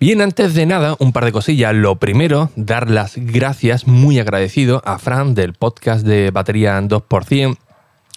Bien, 0.00 0.20
antes 0.20 0.54
de 0.54 0.64
nada, 0.64 0.94
un 1.00 1.12
par 1.12 1.24
de 1.24 1.32
cosillas. 1.32 1.74
Lo 1.74 1.96
primero, 1.96 2.52
dar 2.54 2.88
las 2.88 3.16
gracias 3.16 3.88
muy 3.88 4.20
agradecido 4.20 4.80
a 4.84 4.96
Fran 5.00 5.34
del 5.34 5.54
podcast 5.54 6.06
de 6.06 6.30
Batería 6.30 6.80
2%. 6.80 7.58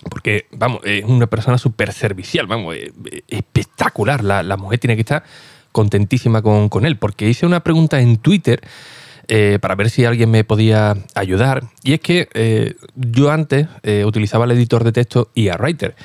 Porque, 0.07 0.45
vamos, 0.51 0.81
es 0.83 1.03
una 1.03 1.25
persona 1.25 1.57
súper 1.57 1.91
servicial, 1.91 2.45
vamos, 2.45 2.75
eh, 2.75 2.91
espectacular. 3.27 4.23
La, 4.23 4.57
mujer 4.57 4.77
tiene 4.77 4.93
que 4.95 5.01
estar 5.01 5.23
contentísima 5.71 6.43
con, 6.43 6.85
él. 6.85 6.97
Porque 6.97 7.27
hice 7.27 7.47
una 7.47 7.61
pregunta 7.61 7.99
en 7.99 8.17
Twitter 8.17 8.61
eh, 9.27 9.57
para 9.59 9.73
ver 9.73 9.89
si 9.89 10.05
alguien 10.05 10.29
me 10.29 10.43
podía 10.43 10.95
ayudar. 11.15 11.63
Y 11.81 11.93
es 11.93 11.99
que 11.99 12.29
eh, 12.35 12.75
yo 12.93 13.31
antes 13.31 13.65
utilizaba 14.05 14.45
el 14.45 14.51
editor 14.51 14.83
de 14.83 14.91
texto 14.91 15.31
y 15.33 15.47
a 15.47 15.55
Writer. 15.55 15.95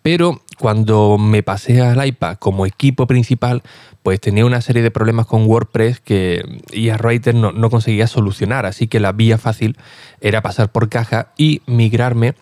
Pero 0.00 0.40
cuando 0.58 1.18
me 1.18 1.42
pasé 1.42 1.82
al 1.82 2.06
iPad 2.06 2.38
como 2.38 2.64
equipo 2.64 3.06
principal, 3.06 3.62
pues 4.02 4.20
tenía 4.20 4.46
una 4.46 4.60
serie 4.60 4.82
de 4.82 4.90
problemas 4.90 5.26
con 5.26 5.46
WordPress 5.46 6.00
que 6.00 6.60
Writer 7.00 7.34
no, 7.34 7.52
no 7.52 7.70
conseguía 7.70 8.06
solucionar. 8.06 8.66
Así 8.66 8.86
que 8.86 9.00
la 9.00 9.12
vía 9.12 9.38
fácil 9.38 9.76
era 10.20 10.42
pasar 10.42 10.70
por 10.70 10.88
caja 10.88 11.28
y 11.36 11.62
migrarme 11.66 12.34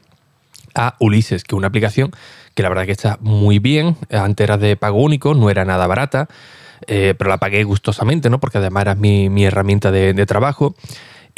a 0.75 0.95
Ulises, 1.01 1.45
que 1.45 1.55
es 1.55 1.59
una 1.59 1.69
aplicación 1.69 2.13
que 2.55 2.63
la 2.63 2.69
verdad 2.69 2.87
que 2.87 2.93
está 2.93 3.19
muy 3.21 3.59
bien. 3.59 3.97
Antes 4.11 4.45
era 4.45 4.57
de 4.57 4.77
pago 4.77 5.03
único, 5.03 5.35
no 5.35 5.51
era 5.51 5.65
nada 5.65 5.87
barata, 5.87 6.29
eh, 6.87 7.15
pero 7.19 7.29
la 7.29 7.39
pagué 7.39 7.65
gustosamente, 7.65 8.31
¿no? 8.31 8.41
Porque 8.41 8.59
además 8.59 8.83
era 8.83 8.95
mi, 8.95 9.45
herramienta 9.45 9.91
de 9.91 10.27
trabajo. 10.27 10.75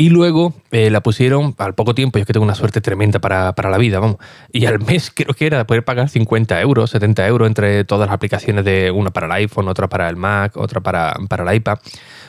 Y 0.00 0.10
luego 0.10 0.54
eh, 0.70 0.90
la 0.90 1.00
pusieron 1.00 1.56
al 1.58 1.74
poco 1.74 1.92
tiempo, 1.92 2.18
yo 2.18 2.22
es 2.22 2.26
que 2.28 2.32
tengo 2.32 2.44
una 2.44 2.54
suerte 2.54 2.80
tremenda 2.80 3.18
para, 3.18 3.52
la 3.52 3.78
vida, 3.78 3.98
vamos. 3.98 4.18
Y 4.52 4.66
al 4.66 4.78
mes 4.78 5.10
creo 5.14 5.34
que 5.34 5.44
era 5.44 5.66
poder 5.66 5.84
pagar 5.84 6.08
50 6.08 6.60
euros, 6.60 6.90
70 6.90 7.26
euros 7.26 7.48
entre 7.48 7.82
todas 7.82 8.06
las 8.06 8.14
aplicaciones 8.14 8.64
de 8.64 8.92
una 8.92 9.10
para 9.10 9.26
el 9.26 9.32
iPhone, 9.32 9.66
otra 9.66 9.88
para 9.88 10.08
el 10.08 10.14
Mac, 10.14 10.56
otra 10.56 10.80
para, 10.80 11.16
para 11.28 11.50
el 11.50 11.56
iPad. 11.56 11.80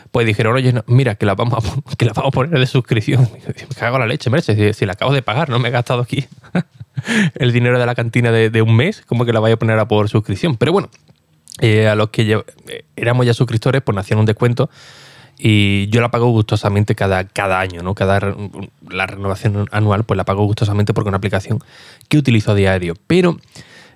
Pues 0.10 0.26
dijeron, 0.26 0.56
oye, 0.56 0.74
mira, 0.88 1.14
que 1.14 1.28
la, 1.28 1.36
vamos 1.36 1.64
a, 1.64 1.96
que 1.96 2.06
la 2.06 2.14
vamos 2.14 2.30
a 2.30 2.32
poner 2.32 2.60
de 2.60 2.66
suscripción. 2.66 3.30
Me 3.46 3.76
cago 3.76 4.00
la 4.00 4.08
leche, 4.08 4.32
merece, 4.32 4.74
si, 4.74 4.86
la 4.88 4.94
acabo 4.94 5.14
de 5.14 5.22
pagar, 5.22 5.50
no 5.50 5.60
me 5.60 5.70
he 5.70 5.72
gastado 5.72 6.02
aquí 6.02 6.26
el 7.36 7.52
dinero 7.52 7.78
de 7.78 7.86
la 7.86 7.94
cantina 7.94 8.32
de, 8.32 8.62
un 8.64 8.76
mes, 8.76 9.04
como 9.06 9.26
que 9.26 9.32
la 9.32 9.42
vaya 9.42 9.54
a 9.54 9.60
poner 9.60 9.78
a 9.78 9.88
por 9.88 10.10
suscripción. 10.10 10.58
Pero 10.58 10.72
bueno, 10.72 10.90
eh, 11.62 11.88
a 11.88 11.94
los 11.94 12.10
que 12.10 12.44
eh, 12.68 12.86
éramos 12.96 13.28
ya 13.28 13.36
suscriptores, 13.36 13.84
pues 13.84 13.96
nos 13.96 14.06
hacían 14.06 14.20
un 14.20 14.26
descuento 14.26 14.72
y 15.42 15.88
yo 15.88 16.02
la 16.02 16.12
pago 16.12 16.30
gustosamente 16.32 16.96
cada, 16.96 17.24
cada 17.24 17.62
año, 17.62 17.82
¿no? 17.82 17.96
Cada 17.96 18.20
la 18.90 19.08
renovación 19.08 19.68
anual, 19.72 20.04
pues 20.04 20.18
la 20.18 20.26
pago 20.26 20.44
gustosamente 20.46 20.94
porque 20.94 21.08
es 21.08 21.12
una 21.12 21.18
aplicación 21.18 21.60
que 22.10 22.18
utilizo 22.18 22.52
a 22.52 22.56
diario. 22.56 22.96
Pero 23.08 23.38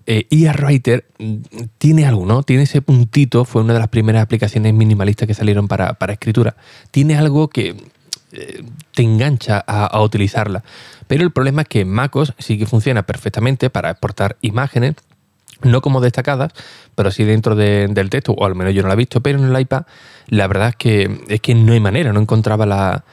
eh, 0.05 0.25
Writer 0.31 1.05
mm, 1.19 1.35
tiene 1.77 2.05
algo, 2.05 2.25
¿no? 2.25 2.43
Tiene 2.43 2.63
ese 2.63 2.81
puntito, 2.81 3.43
fue 3.43 3.61
una 3.61 3.73
de 3.73 3.79
las 3.79 3.89
primeras 3.89 4.23
aplicaciones 4.23 4.73
minimalistas 4.73 5.27
que 5.27 5.33
salieron 5.33 5.67
para, 5.67 5.97
escritura. 6.09 6.55
Tiene 6.91 7.17
algo 7.17 7.49
que 7.49 7.75
eh, 8.31 8.63
te 8.93 9.03
engancha 9.03 9.59
a, 9.67 10.01
utilizarla. 10.01 10.63
Pero 11.07 11.23
el 11.23 11.31
problema 11.31 11.63
es 11.63 11.67
que 11.67 11.83
MacOS 11.83 12.33
sí 12.39 12.57
que 12.57 12.65
funciona 12.65 13.03
perfectamente 13.03 13.69
para 13.69 13.91
exportar 13.91 14.37
imágenes 14.41 14.95
no 15.63 15.81
como 15.81 16.01
destacadas, 16.01 16.53
pero 16.95 17.11
sí 17.11 17.23
dentro 17.23 17.55
del 17.55 18.09
texto, 18.09 18.33
o 18.33 18.45
al 18.45 18.55
menos 18.55 18.73
yo 18.73 18.81
no 18.81 18.87
la 18.87 18.93
he 18.93 18.97
visto, 18.97 19.21
pero 19.21 19.39
en 19.39 19.45
el 19.45 19.59
iPad 19.59 19.83
la 20.27 20.47
verdad 20.47 20.69
es 20.69 20.75
que, 20.75 21.21
es 21.27 21.41
que 21.41 21.55
no 21.55 21.73
hay 21.73 21.79
manera, 21.79 22.13
no 22.13 22.19
encontraba 22.19 22.65
la, 22.65 23.03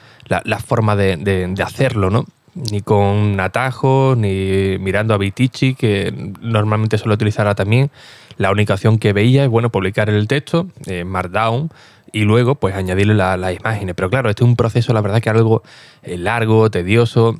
forma 0.65 0.97
de, 0.97 1.55
hacerlo, 1.63 2.11
¿no? 2.11 2.27
Ni 2.55 2.81
con 2.81 3.39
atajos, 3.39 4.17
ni 4.17 4.77
mirando 4.79 5.15
a 5.15 5.19
Vitici, 5.19 5.75
que 5.75 6.13
normalmente 6.41 6.99
suelo 6.99 7.15
utilizarla 7.15 7.55
también. 7.55 7.91
La 8.37 8.51
única 8.51 8.75
opción 8.75 8.99
que 8.99 9.13
veía 9.13 9.45
es, 9.45 9.51
bueno, 9.51 9.71
publicar 9.71 10.09
el 10.11 10.27
texto, 10.27 10.69
eh, 10.87 11.05
Markdown, 11.05 11.71
y 12.13 12.23
luego 12.23 12.57
pues 12.57 12.75
añadirle 12.75 13.15
las 13.15 13.55
imágenes. 13.55 13.95
Pero 13.95 14.11
claro, 14.11 14.31
este 14.31 14.43
es 14.43 14.49
un 14.49 14.57
proceso, 14.57 14.93
la 14.93 15.01
verdad, 15.01 15.21
que 15.21 15.31
algo 15.31 15.63
eh, 16.03 16.17
largo, 16.17 16.71
tedioso, 16.71 17.37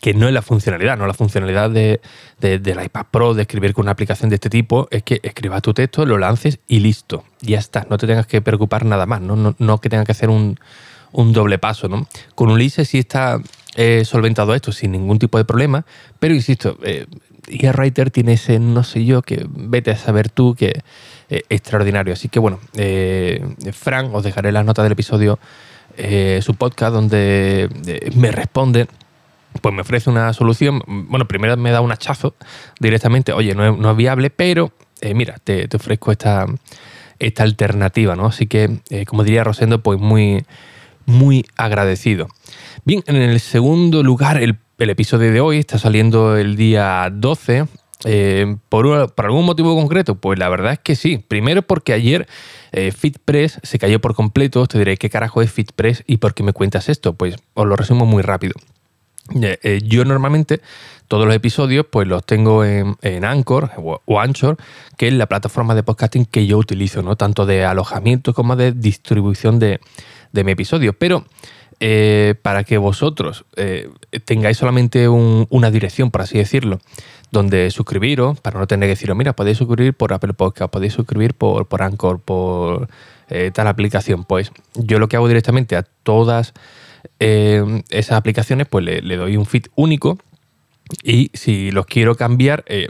que 0.00 0.12
no 0.12 0.28
es 0.28 0.34
la 0.34 0.42
funcionalidad, 0.42 0.98
no 0.98 1.06
la 1.06 1.14
funcionalidad 1.14 1.70
de, 1.70 2.00
del 2.40 2.84
iPad 2.84 3.06
Pro 3.10 3.34
de 3.34 3.42
escribir 3.42 3.72
con 3.72 3.84
una 3.84 3.92
aplicación 3.92 4.28
de 4.28 4.34
este 4.34 4.50
tipo 4.50 4.86
es 4.90 5.02
que 5.02 5.20
escribas 5.22 5.62
tu 5.62 5.72
texto, 5.72 6.04
lo 6.04 6.18
lances 6.18 6.58
y 6.68 6.80
listo. 6.80 7.24
Ya 7.40 7.58
está, 7.58 7.86
no 7.88 7.96
te 7.96 8.06
tengas 8.06 8.26
que 8.26 8.42
preocupar 8.42 8.84
nada 8.84 9.06
más, 9.06 9.20
no, 9.20 9.54
no, 9.58 9.78
que 9.80 9.88
tengas 9.88 10.04
que 10.04 10.12
hacer 10.12 10.28
un, 10.28 10.58
doble 11.12 11.58
paso. 11.58 11.88
¿no? 11.88 12.06
Con 12.34 12.50
Ulises 12.50 12.88
sí 12.88 12.98
está 12.98 13.40
eh, 13.76 14.04
solventado 14.04 14.54
esto 14.54 14.72
sin 14.72 14.92
ningún 14.92 15.18
tipo 15.18 15.38
de 15.38 15.44
problema, 15.44 15.86
pero 16.18 16.34
insisto, 16.34 16.78
eh, 16.82 17.06
Writer 17.48 18.10
tiene 18.10 18.34
ese 18.34 18.58
no 18.58 18.84
sé 18.84 19.06
yo 19.06 19.22
que 19.22 19.46
vete 19.48 19.90
a 19.90 19.96
saber 19.96 20.28
tú 20.28 20.54
que 20.54 20.82
es 21.30 21.42
extraordinario. 21.48 22.12
Así 22.12 22.28
que 22.28 22.38
bueno, 22.38 22.60
eh, 22.74 23.42
Frank, 23.72 24.14
os 24.14 24.22
dejaré 24.22 24.52
las 24.52 24.66
notas 24.66 24.82
del 24.82 24.92
episodio 24.92 25.38
eh, 25.96 26.40
su 26.42 26.54
podcast 26.54 26.92
donde 26.92 27.68
me 28.14 28.30
responde 28.30 28.86
pues 29.60 29.74
me 29.74 29.82
ofrece 29.82 30.10
una 30.10 30.32
solución. 30.32 30.82
Bueno, 30.86 31.26
primero 31.26 31.56
me 31.56 31.70
da 31.70 31.80
un 31.80 31.92
hachazo 31.92 32.34
directamente, 32.80 33.32
oye, 33.32 33.54
no 33.54 33.90
es, 33.90 33.96
viable, 33.96 34.30
pero 34.30 34.72
eh, 35.00 35.14
mira, 35.14 35.36
te, 35.42 35.68
ofrezco 35.74 36.12
esta, 36.12 36.46
esta 37.18 37.42
alternativa, 37.42 38.16
¿no? 38.16 38.26
Así 38.26 38.46
que, 38.46 38.80
eh, 38.90 39.04
como 39.04 39.24
diría 39.24 39.44
Rosendo, 39.44 39.82
pues 39.82 39.98
muy, 39.98 40.44
muy 41.06 41.44
agradecido. 41.56 42.28
Bien, 42.84 43.02
en 43.06 43.16
el 43.16 43.40
segundo 43.40 44.02
lugar, 44.02 44.42
el, 44.42 44.58
episodio 44.78 45.32
de 45.32 45.40
hoy 45.40 45.58
está 45.58 45.78
saliendo 45.78 46.36
el 46.36 46.56
día 46.56 47.08
12. 47.12 47.66
Eh, 48.04 48.56
¿por, 48.68 49.12
¿por, 49.12 49.26
algún 49.26 49.44
motivo 49.44 49.74
concreto? 49.74 50.14
Pues 50.14 50.38
la 50.38 50.48
verdad 50.48 50.74
es 50.74 50.78
que 50.78 50.94
sí. 50.94 51.18
Primero 51.18 51.62
porque 51.62 51.92
ayer 51.92 52.28
FitPress 52.72 53.58
se 53.64 53.78
cayó 53.80 54.00
por 54.00 54.14
completo. 54.14 54.66
Te 54.66 54.78
diré 54.78 54.96
qué 54.96 55.10
carajo 55.10 55.42
es 55.42 55.50
FitPress 55.50 56.04
y 56.06 56.18
por 56.18 56.32
qué 56.32 56.44
me 56.44 56.52
cuentas 56.52 56.88
esto. 56.88 57.14
Pues 57.14 57.34
os 57.54 57.66
lo 57.66 57.74
resumo 57.74 58.06
muy 58.06 58.22
rápido. 58.22 58.54
Eh, 59.34 59.80
yo 59.84 60.04
normalmente 60.04 60.60
todos 61.06 61.26
los 61.26 61.34
episodios 61.34 61.86
pues 61.90 62.08
los 62.08 62.24
tengo 62.24 62.64
en, 62.64 62.96
Anchor 63.24 63.70
o, 63.76 64.20
Anchor, 64.20 64.56
que 64.96 65.08
es 65.08 65.14
la 65.14 65.26
plataforma 65.26 65.74
de 65.74 65.82
podcasting 65.82 66.24
que 66.24 66.46
yo 66.46 66.58
utilizo, 66.58 67.02
¿no? 67.02 67.16
Tanto 67.16 67.46
de 67.46 67.64
alojamiento 67.64 68.34
como 68.34 68.56
de 68.56 68.72
distribución 68.72 69.58
de, 69.58 69.80
mi 70.32 70.52
episodio. 70.52 70.92
Pero 70.92 71.24
eh, 71.80 72.34
para 72.42 72.64
que 72.64 72.78
vosotros 72.78 73.44
eh, 73.56 73.90
tengáis 74.24 74.58
solamente 74.58 75.08
una 75.08 75.70
dirección, 75.70 76.10
por 76.10 76.22
así 76.22 76.38
decirlo, 76.38 76.80
donde 77.30 77.70
suscribiros, 77.70 78.40
para 78.40 78.58
no 78.58 78.66
tener 78.66 78.86
que 78.86 78.94
deciros, 78.94 79.16
mira, 79.16 79.34
podéis 79.34 79.58
suscribir 79.58 79.94
por 79.94 80.12
Apple 80.12 80.32
Podcast, 80.32 80.72
podéis 80.72 80.94
suscribir 80.94 81.34
por, 81.34 81.68
por 81.68 81.82
Anchor, 81.82 82.20
por 82.20 82.88
tal 83.52 83.66
aplicación. 83.66 84.24
Pues 84.24 84.52
yo 84.74 84.98
lo 84.98 85.08
que 85.08 85.16
hago 85.16 85.28
directamente 85.28 85.76
a 85.76 85.82
todas 85.82 86.54
eh, 87.20 87.82
esas 87.90 88.16
aplicaciones, 88.16 88.66
pues 88.66 88.84
le, 88.84 89.16
doy 89.16 89.36
un 89.36 89.46
feed 89.46 89.66
único. 89.74 90.18
Y 91.02 91.30
si 91.34 91.70
los 91.70 91.84
quiero 91.84 92.14
cambiar 92.14 92.64
eh, 92.66 92.88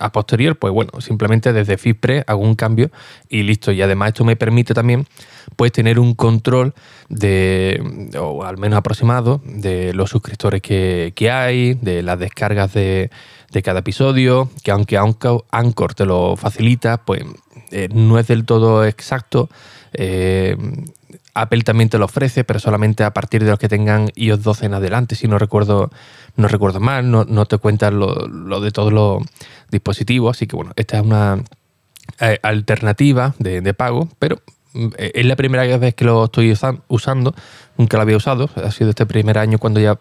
a 0.00 0.10
posterior, 0.10 0.56
pues 0.58 0.72
bueno, 0.72 1.00
simplemente 1.00 1.52
desde 1.52 1.78
FeedPress 1.78 2.24
hago 2.26 2.42
un 2.42 2.56
cambio 2.56 2.90
y 3.28 3.44
listo. 3.44 3.70
Y 3.70 3.80
además 3.80 4.08
esto 4.08 4.24
me 4.24 4.34
permite 4.34 4.74
también 4.74 5.06
pues 5.54 5.70
tener 5.70 6.00
un 6.00 6.14
control 6.14 6.74
de, 7.08 8.10
o 8.18 8.44
al 8.44 8.58
menos 8.58 8.78
aproximado, 8.78 9.40
de 9.44 9.94
los 9.94 10.10
suscriptores 10.10 10.60
que, 10.60 11.30
hay, 11.30 11.74
de 11.74 12.02
las 12.02 12.18
descargas 12.18 12.72
de, 12.74 13.10
cada 13.62 13.80
episodio, 13.80 14.50
que 14.64 14.72
aunque 14.72 14.98
Anchor 14.98 15.94
te 15.94 16.06
lo 16.06 16.36
facilita, 16.36 16.98
pues 17.04 17.22
eh, 17.70 17.88
no 17.92 18.18
es 18.18 18.26
del 18.26 18.44
todo 18.44 18.84
exacto. 18.84 19.48
Apple 21.34 21.62
también 21.62 21.88
te 21.88 21.98
lo 21.98 22.06
ofrece, 22.06 22.44
pero 22.44 22.58
solamente 22.58 23.04
a 23.04 23.12
partir 23.12 23.44
de 23.44 23.50
los 23.50 23.58
que 23.58 23.68
tengan 23.68 24.10
iOS 24.14 24.42
12 24.42 24.66
en 24.66 24.74
adelante, 24.74 25.14
si 25.14 25.28
no 25.28 25.38
recuerdo, 25.38 25.90
no 26.36 26.48
recuerdo 26.48 26.80
mal, 26.80 27.10
no, 27.10 27.46
te 27.46 27.58
cuentan 27.58 27.98
lo, 27.98 28.60
de 28.60 28.70
todos 28.70 28.92
los 28.92 29.22
dispositivos, 29.70 30.36
así 30.36 30.46
que 30.46 30.56
bueno, 30.56 30.72
esta 30.76 30.98
es 30.98 31.04
una 31.04 31.42
eh, 32.20 32.38
alternativa 32.42 33.34
de, 33.38 33.74
pago, 33.74 34.08
pero 34.18 34.40
mm, 34.72 34.88
es 34.98 35.26
la 35.26 35.36
primera 35.36 35.64
vez 35.78 35.94
que 35.94 36.04
lo 36.04 36.24
estoy 36.24 36.56
usando, 36.88 37.34
nunca 37.76 37.96
lo 37.96 38.02
había 38.02 38.16
usado, 38.16 38.50
ha 38.56 38.70
sido 38.72 38.90
este 38.90 39.06
primer 39.06 39.38
año 39.38 39.58
cuando 39.58 39.78
ya 39.80 39.98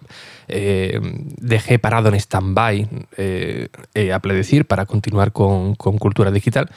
eh, 0.47 0.99
dejé 1.37 1.77
parado 1.77 2.09
en 2.09 2.15
stand-by, 2.15 2.87
eh, 3.17 3.69
Apple 4.13 4.33
decir, 4.33 4.65
para 4.65 4.85
continuar 4.85 5.31
con, 5.31 5.75
con 5.75 5.97
cultura 5.97 6.31
digital, 6.31 6.69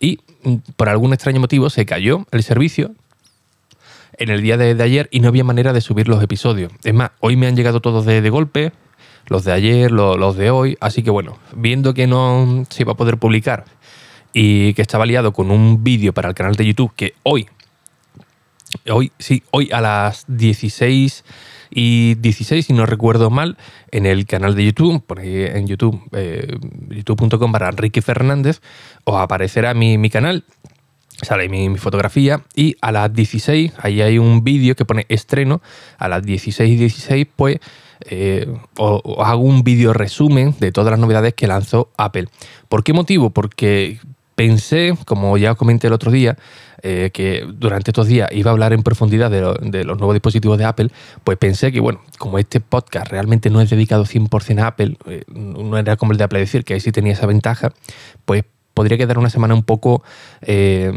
y 0.00 0.18
mm, 0.42 0.54
por 0.76 0.88
algún 0.88 1.12
extraño 1.12 1.40
motivo 1.40 1.70
se 1.70 1.86
cayó 1.86 2.26
el 2.32 2.42
servicio, 2.42 2.92
en 4.18 4.30
el 4.30 4.42
día 4.42 4.56
de, 4.56 4.82
ayer 4.82 5.08
y 5.10 5.20
no 5.20 5.28
había 5.28 5.44
manera 5.44 5.72
de 5.72 5.80
subir 5.80 6.08
los 6.08 6.22
episodios. 6.22 6.72
Es 6.84 6.94
más, 6.94 7.10
hoy 7.20 7.36
me 7.36 7.46
han 7.46 7.56
llegado 7.56 7.80
todos 7.80 8.04
de, 8.04 8.28
golpe, 8.30 8.72
los 9.26 9.44
de 9.44 9.52
ayer, 9.52 9.90
los, 9.90 10.36
de 10.36 10.50
hoy, 10.50 10.76
así 10.80 11.02
que 11.02 11.10
bueno, 11.10 11.38
viendo 11.54 11.94
que 11.94 12.06
no 12.06 12.64
se 12.68 12.82
iba 12.82 12.92
a 12.92 12.96
poder 12.96 13.18
publicar 13.18 13.64
y 14.32 14.74
que 14.74 14.82
estaba 14.82 15.06
liado 15.06 15.32
con 15.32 15.50
un 15.50 15.82
vídeo 15.82 16.12
para 16.12 16.28
el 16.28 16.34
canal 16.34 16.54
de 16.54 16.66
YouTube 16.66 16.92
que 16.94 17.14
hoy, 17.22 17.48
hoy, 18.90 19.12
sí, 19.18 19.42
hoy 19.50 19.70
a 19.72 19.80
las 19.80 20.24
16 20.28 21.24
y 21.70 22.14
16, 22.16 22.66
si 22.66 22.72
no 22.72 22.86
recuerdo 22.86 23.30
mal, 23.30 23.56
en 23.90 24.06
el 24.06 24.26
canal 24.26 24.54
de 24.54 24.64
YouTube, 24.64 25.02
ponéis 25.06 25.50
en 25.50 25.66
YouTube, 25.66 26.00
eh, 26.12 26.56
youtube.com 26.88 27.52
para 27.52 27.68
Enrique 27.68 28.02
Fernández, 28.02 28.60
os 29.04 29.16
aparecerá 29.16 29.74
mi 29.74 30.10
canal 30.10 30.44
sale 31.22 31.48
mi, 31.48 31.68
mi, 31.68 31.78
fotografía 31.78 32.42
y 32.54 32.76
a 32.80 32.92
las 32.92 33.12
16, 33.12 33.72
ahí 33.78 34.02
hay 34.02 34.18
un 34.18 34.44
vídeo 34.44 34.74
que 34.76 34.84
pone 34.84 35.06
estreno, 35.08 35.60
a 35.98 36.08
las 36.08 36.22
16 36.22 36.70
y 36.70 36.76
16 36.76 37.26
pues 37.34 37.58
eh, 38.06 38.46
os, 38.78 39.02
hago 39.18 39.42
un 39.42 39.62
vídeo 39.62 39.92
resumen 39.92 40.54
de 40.60 40.72
todas 40.72 40.90
las 40.90 41.00
novedades 41.00 41.34
que 41.34 41.46
lanzó 41.46 41.90
Apple. 41.96 42.28
¿Por 42.68 42.84
qué 42.84 42.92
motivo? 42.92 43.30
Porque 43.30 43.98
pensé, 44.34 44.94
como 45.04 45.36
ya 45.36 45.54
comenté 45.54 45.88
el 45.88 45.92
otro 45.92 46.12
día, 46.12 46.36
eh, 46.82 47.10
que 47.12 47.44
durante 47.54 47.90
estos 47.90 48.06
días 48.06 48.30
iba 48.32 48.50
a 48.50 48.52
hablar 48.52 48.72
en 48.72 48.84
profundidad 48.84 49.30
de, 49.30 49.40
de, 49.68 49.84
los 49.84 49.98
nuevos 49.98 50.14
dispositivos 50.14 50.58
de 50.58 50.64
Apple, 50.64 50.90
pues 51.24 51.36
pensé 51.36 51.72
que, 51.72 51.80
bueno, 51.80 52.00
como 52.18 52.38
este 52.38 52.60
podcast 52.60 53.08
realmente 53.08 53.50
no 53.50 53.60
es 53.60 53.68
dedicado 53.68 54.04
100% 54.04 54.60
a 54.60 54.68
Apple, 54.68 54.96
eh, 55.06 55.24
no 55.26 55.76
era 55.76 55.96
como 55.96 56.12
el 56.12 56.18
de 56.18 56.24
Apple 56.24 56.38
decir 56.38 56.64
que 56.64 56.74
ahí 56.74 56.80
sí 56.80 56.92
tenía 56.92 57.14
esa 57.14 57.26
ventaja, 57.26 57.72
pues 58.24 58.44
podría 58.78 58.96
quedar 58.96 59.18
una 59.18 59.28
semana 59.28 59.54
un 59.54 59.64
poco... 59.64 60.04
Eh, 60.40 60.92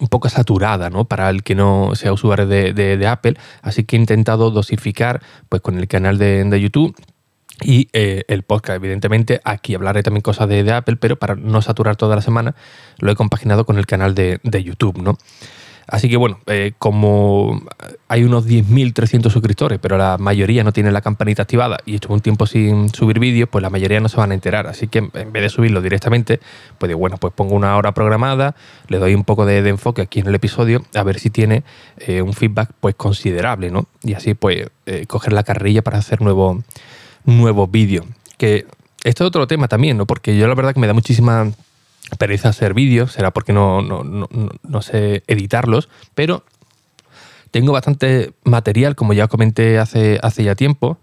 un 0.00 0.08
poco 0.08 0.28
saturada, 0.30 0.90
¿no? 0.90 1.04
Para 1.04 1.28
el 1.28 1.42
que 1.42 1.54
no 1.54 1.94
sea 1.94 2.12
usuario 2.12 2.46
de, 2.46 3.06
Apple. 3.06 3.36
Así 3.60 3.84
que 3.84 3.96
he 3.96 3.98
intentado 4.00 4.50
dosificar 4.50 5.20
pues, 5.48 5.62
con 5.62 5.78
el 5.78 5.86
canal 5.86 6.16
de, 6.18 6.58
YouTube 6.58 6.96
y 7.62 7.88
eh, 7.92 8.24
el 8.26 8.42
podcast, 8.42 8.76
evidentemente, 8.76 9.42
aquí 9.44 9.74
hablaré 9.74 10.02
también 10.02 10.22
cosas 10.22 10.48
de, 10.48 10.72
Apple, 10.72 10.96
pero 10.96 11.16
para 11.16 11.34
no 11.36 11.60
saturar 11.60 11.96
toda 11.96 12.16
la 12.16 12.22
semana, 12.22 12.54
lo 12.98 13.12
he 13.12 13.14
compaginado 13.14 13.66
con 13.66 13.76
el 13.76 13.84
canal 13.84 14.14
de, 14.14 14.40
de 14.42 14.64
YouTube, 14.64 15.02
¿no? 15.02 15.18
Así 15.90 16.08
que 16.08 16.16
bueno, 16.16 16.38
eh, 16.46 16.72
como 16.78 17.62
hay 18.06 18.22
unos 18.22 18.46
10.300 18.46 19.28
suscriptores, 19.28 19.80
pero 19.80 19.98
la 19.98 20.18
mayoría 20.18 20.62
no 20.62 20.72
tiene 20.72 20.92
la 20.92 21.00
campanita 21.00 21.42
activada 21.42 21.78
y 21.84 21.96
estuvo 21.96 22.14
un 22.14 22.20
tiempo 22.20 22.46
sin 22.46 22.90
subir 22.90 23.18
vídeos, 23.18 23.48
pues 23.50 23.60
la 23.60 23.70
mayoría 23.70 23.98
no 23.98 24.08
se 24.08 24.16
van 24.16 24.30
a 24.30 24.34
enterar. 24.34 24.68
Así 24.68 24.86
que 24.86 24.98
en 24.98 25.32
vez 25.32 25.42
de 25.42 25.48
subirlo 25.48 25.82
directamente, 25.82 26.38
pues 26.78 26.94
bueno, 26.94 27.16
pues 27.16 27.34
pongo 27.34 27.56
una 27.56 27.76
hora 27.76 27.92
programada, 27.92 28.54
le 28.86 28.98
doy 28.98 29.16
un 29.16 29.24
poco 29.24 29.46
de, 29.46 29.58
enfoque 29.68 30.02
aquí 30.02 30.20
en 30.20 30.28
el 30.28 30.34
episodio, 30.34 30.84
a 30.94 31.02
ver 31.02 31.18
si 31.18 31.28
tiene 31.28 31.64
eh, 31.98 32.22
un 32.22 32.34
feedback 32.34 32.70
pues 32.80 32.94
considerable, 32.94 33.70
¿no? 33.72 33.86
Y 34.04 34.14
así 34.14 34.34
pues 34.34 34.68
eh, 34.86 35.06
coger 35.06 35.32
la 35.32 35.42
carrilla 35.42 35.82
para 35.82 35.98
hacer 35.98 36.22
nuevos 36.22 36.58
nuevo 37.24 37.66
vídeos. 37.66 38.06
Que 38.38 38.66
esto 39.02 39.24
es 39.24 39.28
otro 39.28 39.46
tema 39.48 39.66
también, 39.66 39.96
¿no? 39.96 40.06
Porque 40.06 40.36
yo 40.36 40.46
la 40.46 40.54
verdad 40.54 40.72
que 40.72 40.80
me 40.80 40.86
da 40.86 40.94
muchísima 40.94 41.50
pereza 42.18 42.48
hacer 42.48 42.74
vídeos, 42.74 43.12
será 43.12 43.30
porque 43.30 43.52
no, 43.52 43.82
no, 43.82 44.82
sé 44.82 45.22
editarlos, 45.26 45.88
pero 46.14 46.44
tengo 47.50 47.72
bastante 47.72 48.32
material, 48.44 48.94
como 48.94 49.12
ya 49.12 49.28
comenté 49.28 49.78
hace, 49.78 50.18
hace 50.22 50.44
ya 50.44 50.54
tiempo. 50.54 50.98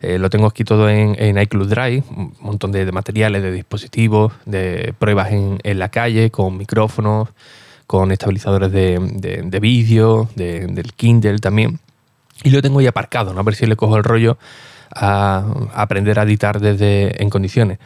Eh, 0.00 0.18
lo 0.18 0.28
tengo 0.28 0.46
aquí 0.46 0.64
todo 0.64 0.90
en, 0.90 1.16
en, 1.18 1.38
iCloud 1.38 1.68
Drive, 1.68 2.04
un 2.10 2.34
montón 2.40 2.72
de, 2.72 2.90
materiales, 2.92 3.42
de 3.42 3.52
dispositivos, 3.52 4.32
de 4.44 4.94
pruebas 4.98 5.32
en, 5.32 5.78
la 5.78 5.88
calle, 5.88 6.30
con 6.30 6.58
micrófonos, 6.58 7.30
con 7.86 8.12
estabilizadores 8.12 8.70
de, 8.70 8.98
de, 9.44 9.60
vídeo, 9.60 10.28
del 10.36 10.92
Kindle 10.94 11.38
también. 11.38 11.78
Y 12.42 12.50
lo 12.50 12.60
tengo 12.60 12.80
ya 12.80 12.90
aparcado, 12.90 13.32
¿no? 13.32 13.40
a 13.40 13.42
ver 13.44 13.54
si 13.54 13.66
le 13.66 13.76
cojo 13.76 13.96
el 13.96 14.04
rollo 14.04 14.36
a, 14.94 15.44
a 15.72 15.82
aprender 15.82 16.18
a 16.18 16.24
editar 16.24 16.60
desde 16.60 17.22
en 17.22 17.30
condiciones. 17.30 17.78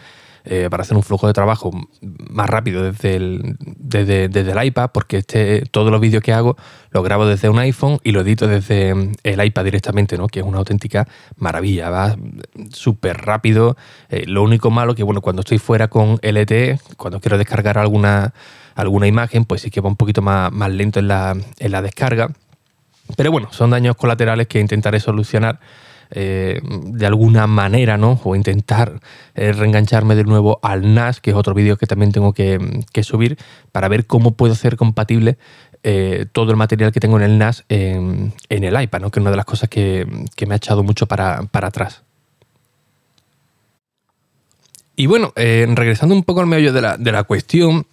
Eh, 0.51 0.71
para 0.71 0.83
hacer 0.83 0.97
un 0.97 1.03
flujo 1.03 1.27
de 1.27 1.35
trabajo 1.35 1.71
más 2.01 2.49
rápido 2.49 2.83
desde 2.83 3.17
el, 3.17 3.59
desde, 3.61 4.25
el 4.25 4.65
iPad, 4.65 4.89
porque 4.95 5.19
este, 5.19 5.61
todos 5.71 5.93
los 5.93 6.01
vídeos 6.01 6.23
que 6.23 6.33
hago 6.33 6.57
los 6.91 7.05
grabo 7.05 7.27
desde 7.27 7.51
un 7.51 7.59
iPhone 7.59 7.99
y 8.03 8.13
lo 8.13 8.23
edito 8.23 8.49
desde 8.49 8.95
el 9.25 9.45
iPad 9.45 9.65
directamente, 9.65 10.17
¿no? 10.17 10.27
que 10.27 10.41
es 10.41 10.47
una 10.47 10.57
auténtica 10.57 11.07
maravilla, 11.37 11.91
va 11.91 12.17
súper 12.71 13.19
rápido. 13.19 13.77
Eh, 14.09 14.25
lo 14.27 14.43
único 14.43 14.71
malo 14.71 14.95
que, 14.95 15.03
bueno, 15.03 15.21
cuando 15.21 15.41
estoy 15.41 15.59
fuera 15.59 15.89
con 15.89 16.19
LTE, 16.23 16.81
cuando 16.97 17.21
quiero 17.21 17.37
descargar 17.37 17.77
alguna, 17.77 18.33
alguna 18.75 19.07
imagen, 19.07 19.45
pues 19.45 19.61
sí 19.61 19.71
que 19.71 19.83
va 19.83 19.91
un 19.91 19.97
poquito 19.97 20.23
más, 20.23 20.51
más 20.51 20.71
lento 20.71 20.99
en 20.99 21.09
la, 21.09 21.37
en 21.59 21.73
la 21.73 21.83
descarga. 21.83 22.31
Pero 23.19 23.31
bueno, 23.31 23.49
son 23.51 23.69
daños 23.69 23.97
colaterales 23.97 24.47
que 24.47 24.61
intentaré 24.61 24.99
solucionar 24.99 25.61
eh, 26.11 26.61
de 26.63 27.07
alguna 27.07 27.47
manera, 27.47 27.99
¿no? 27.99 28.19
O 28.25 28.35
intentar 28.35 29.01
eh, 29.35 29.53
reengancharme 29.53 30.15
de 30.15 30.25
nuevo 30.25 30.59
al 30.63 30.95
NAS, 30.95 31.21
que 31.21 31.31
es 31.31 31.37
otro 31.37 31.53
vídeo 31.53 31.77
que 31.77 31.87
también 31.87 32.13
tengo 32.13 32.33
que, 32.33 32.59
subir, 33.03 33.37
para 33.73 33.89
ver 33.89 34.07
cómo 34.07 34.33
puedo 34.33 34.55
hacer 34.55 34.77
compatible 34.77 35.37
eh, 35.83 36.25
todo 36.33 36.51
el 36.51 36.57
material 36.57 36.93
que 36.93 37.01
tengo 37.01 37.19
en 37.19 37.25
el 37.25 37.39
NAS 37.39 37.65
en, 37.69 38.33
el 38.49 38.83
iPad, 38.83 39.01
¿no? 39.01 39.11
Que 39.11 39.21
es 39.21 39.23
una 39.23 39.31
de 39.31 39.37
las 39.37 39.45
cosas 39.45 39.69
que, 39.69 40.07
me 40.47 40.55
ha 40.55 40.57
echado 40.57 40.83
mucho 40.83 41.07
para, 41.07 41.47
atrás. 41.53 42.03
Y 44.97 45.07
bueno, 45.07 45.33
regresando 45.37 46.15
un 46.15 46.25
poco 46.25 46.41
al 46.41 46.47
medio 46.47 46.73
de 46.73 47.13
la, 47.13 47.23
cuestión, 47.25 47.87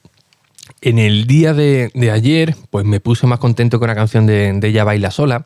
en 0.81 0.99
el 0.99 1.27
día 1.27 1.53
de, 1.53 1.91
ayer, 2.11 2.55
pues 2.69 2.85
me 2.85 3.01
puse 3.01 3.27
más 3.27 3.39
contento 3.39 3.77
con 3.77 3.89
la 3.89 3.95
canción 3.95 4.25
de, 4.25 4.53
de 4.53 4.67
Ella 4.69 4.85
Baila 4.85 5.11
Sola, 5.11 5.45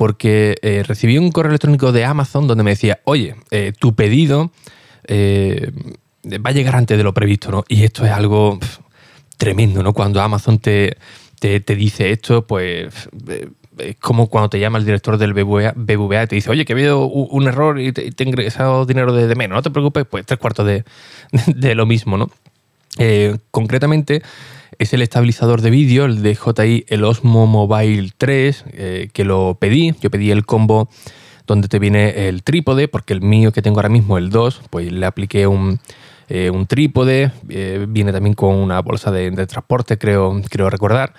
porque 0.00 0.56
eh, 0.62 0.82
recibí 0.82 1.18
un 1.18 1.30
correo 1.30 1.50
electrónico 1.50 1.92
de 1.92 2.06
Amazon 2.06 2.46
donde 2.46 2.64
me 2.64 2.70
decía, 2.70 3.00
oye, 3.04 3.34
eh, 3.50 3.74
tu 3.78 3.94
pedido 3.94 4.50
eh, 5.06 5.72
va 6.24 6.48
a 6.48 6.52
llegar 6.54 6.74
antes 6.74 6.96
de 6.96 7.04
lo 7.04 7.12
previsto, 7.12 7.50
¿no? 7.50 7.64
Y 7.68 7.84
esto 7.84 8.06
es 8.06 8.10
algo 8.10 8.58
tremendo, 9.36 9.82
¿no? 9.82 9.92
Cuando 9.92 10.22
Amazon 10.22 10.58
te, 10.58 10.96
te, 11.38 11.60
dice 11.60 12.12
esto, 12.12 12.46
pues 12.46 13.10
es 13.76 13.96
como 13.96 14.28
cuando 14.28 14.48
te 14.48 14.58
llama 14.58 14.78
el 14.78 14.86
director 14.86 15.18
del 15.18 15.34
BBVA, 15.34 15.74
BBVA 15.76 16.22
y 16.22 16.26
te 16.28 16.34
dice, 16.36 16.50
oye, 16.50 16.64
que 16.64 16.72
he 16.72 16.76
habido 16.76 17.04
un 17.04 17.46
error 17.46 17.78
y 17.78 17.92
te, 17.92 18.06
he 18.06 18.26
ingresado 18.26 18.86
dinero 18.86 19.12
de, 19.12 19.34
menos, 19.34 19.56
no 19.56 19.62
te 19.62 19.70
preocupes, 19.70 20.06
pues 20.06 20.24
tres 20.24 20.40
cuartos 20.40 20.64
de, 20.64 20.82
de 21.46 21.74
lo 21.74 21.84
mismo, 21.84 22.16
¿no? 22.16 22.30
concretamente, 23.50 24.22
es 24.78 24.92
el 24.92 25.02
estabilizador 25.02 25.60
de 25.60 25.70
vídeo, 25.70 26.04
el 26.04 26.22
DJI, 26.22 26.86
el 26.88 27.04
Osmo 27.04 27.46
Mobile 27.46 28.10
3, 28.16 28.64
eh, 28.72 29.08
que 29.12 29.24
lo 29.24 29.56
pedí. 29.60 29.94
Yo 30.00 30.10
pedí 30.10 30.30
el 30.30 30.46
combo 30.46 30.88
donde 31.46 31.68
te 31.68 31.78
viene 31.78 32.28
el 32.28 32.42
trípode, 32.42 32.88
porque 32.88 33.12
el 33.12 33.22
mío 33.22 33.52
que 33.52 33.62
tengo 33.62 33.78
ahora 33.78 33.88
mismo, 33.88 34.18
el 34.18 34.30
2, 34.30 34.62
pues 34.70 34.92
le 34.92 35.04
apliqué 35.06 35.46
un, 35.46 35.80
eh, 36.28 36.50
trípode, 36.68 37.32
eh, 37.48 37.86
viene 37.88 38.12
también 38.12 38.34
con 38.34 38.54
una 38.54 38.80
bolsa 38.80 39.10
de, 39.10 39.30
transporte, 39.46 39.98
creo, 39.98 40.40
creo 40.48 40.70
recordar. 40.70 41.14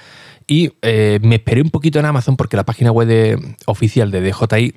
Y 0.47 0.71
me 0.81 1.35
esperé 1.35 1.61
un 1.61 1.69
poquito 1.69 1.99
en 1.99 2.05
Amazon 2.05 2.35
porque 2.35 2.57
la 2.57 2.65
página 2.65 2.91
web 2.91 3.55
oficial 3.67 4.11
de 4.11 4.21
DJI 4.21 4.73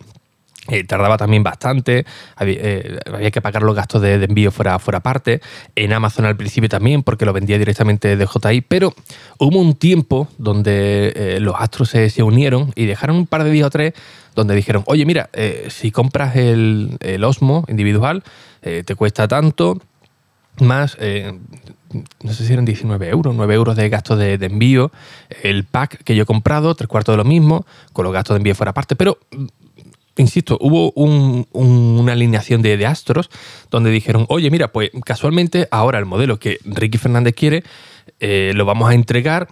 eh, 0.68 0.84
tardaba 0.84 1.18
también 1.18 1.42
bastante, 1.42 2.06
eh, 2.40 2.98
había, 3.04 3.30
que 3.30 3.42
pagar 3.42 3.62
los 3.62 3.74
gastos 3.74 4.00
de, 4.00 4.14
envío 4.14 4.50
fuera, 4.50 4.78
fuera 4.78 5.00
parte. 5.00 5.42
En 5.74 5.92
Amazon 5.92 6.24
al 6.24 6.36
principio 6.36 6.70
también, 6.70 7.02
porque 7.02 7.26
lo 7.26 7.34
vendía 7.34 7.58
directamente 7.58 8.16
de 8.16 8.26
JI, 8.26 8.62
pero 8.62 8.94
hubo 9.38 9.58
un 9.58 9.74
tiempo 9.74 10.26
donde 10.38 11.12
eh, 11.16 11.40
los 11.40 11.54
astros 11.58 11.90
se, 11.90 12.22
unieron 12.22 12.72
y 12.76 12.86
dejaron 12.86 13.16
un 13.16 13.26
par 13.26 13.44
de 13.44 13.50
días 13.50 13.66
o 13.66 13.70
tres 13.70 13.92
donde 14.34 14.54
dijeron, 14.54 14.82
oye, 14.86 15.04
mira, 15.04 15.30
si 15.68 15.92
compras 15.92 16.34
el, 16.34 16.98
Osmo 17.22 17.64
individual, 17.68 18.24
te 18.62 18.94
cuesta 18.96 19.28
tanto, 19.28 19.80
más, 20.58 20.98
no 20.98 22.32
sé 22.32 22.44
si 22.44 22.52
eran 22.52 22.64
19 22.64 23.08
euros, 23.10 23.32
9 23.32 23.54
euros 23.54 23.76
de 23.76 23.88
gastos 23.88 24.18
de, 24.18 24.34
envío. 24.34 24.90
El 25.44 25.62
pack 25.62 26.02
que 26.02 26.16
yo 26.16 26.24
he 26.24 26.26
comprado, 26.26 26.74
tres 26.74 26.88
cuartos 26.88 27.12
de 27.12 27.18
lo 27.18 27.24
mismo, 27.24 27.64
con 27.92 28.02
los 28.02 28.12
gastos 28.12 28.34
de 28.34 28.38
envío 28.38 28.56
fuera 28.56 28.72
parte, 28.72 28.96
pero 28.96 29.18
insisto, 30.16 30.58
hubo 30.60 30.92
una 30.92 32.12
alineación 32.12 32.62
de, 32.62 32.84
astros 32.86 33.30
donde 33.70 33.90
dijeron, 33.90 34.26
oye, 34.28 34.50
mira, 34.50 34.72
pues 34.72 34.90
casualmente 35.04 35.68
ahora 35.70 35.98
el 35.98 36.06
modelo 36.06 36.38
que 36.38 36.58
Ricky 36.64 36.98
Fernández 36.98 37.34
quiere 37.34 37.64
eh, 38.20 38.52
lo 38.54 38.64
vamos 38.64 38.90
a 38.90 38.94
entregar 38.94 39.48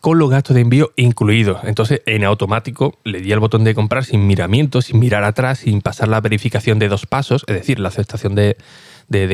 con 0.00 0.18
los 0.18 0.30
gastos 0.30 0.54
de 0.54 0.62
envío 0.62 0.92
incluidos. 0.96 1.60
Entonces, 1.64 2.02
en 2.06 2.24
automático 2.24 2.98
le 3.04 3.20
di 3.20 3.32
el 3.32 3.40
botón 3.40 3.64
de 3.64 3.74
comprar 3.74 4.04
sin 4.04 4.26
miramiento, 4.26 4.82
sin 4.82 4.98
mirar 4.98 5.24
atrás, 5.24 5.60
sin 5.60 5.80
pasar 5.80 6.08
la 6.08 6.20
verificación 6.20 6.78
de 6.78 6.88
dos 6.88 7.06
pasos, 7.06 7.44
es 7.46 7.54
decir, 7.54 7.80
la 7.80 7.88
aceptación 7.88 8.34
de 8.34 8.56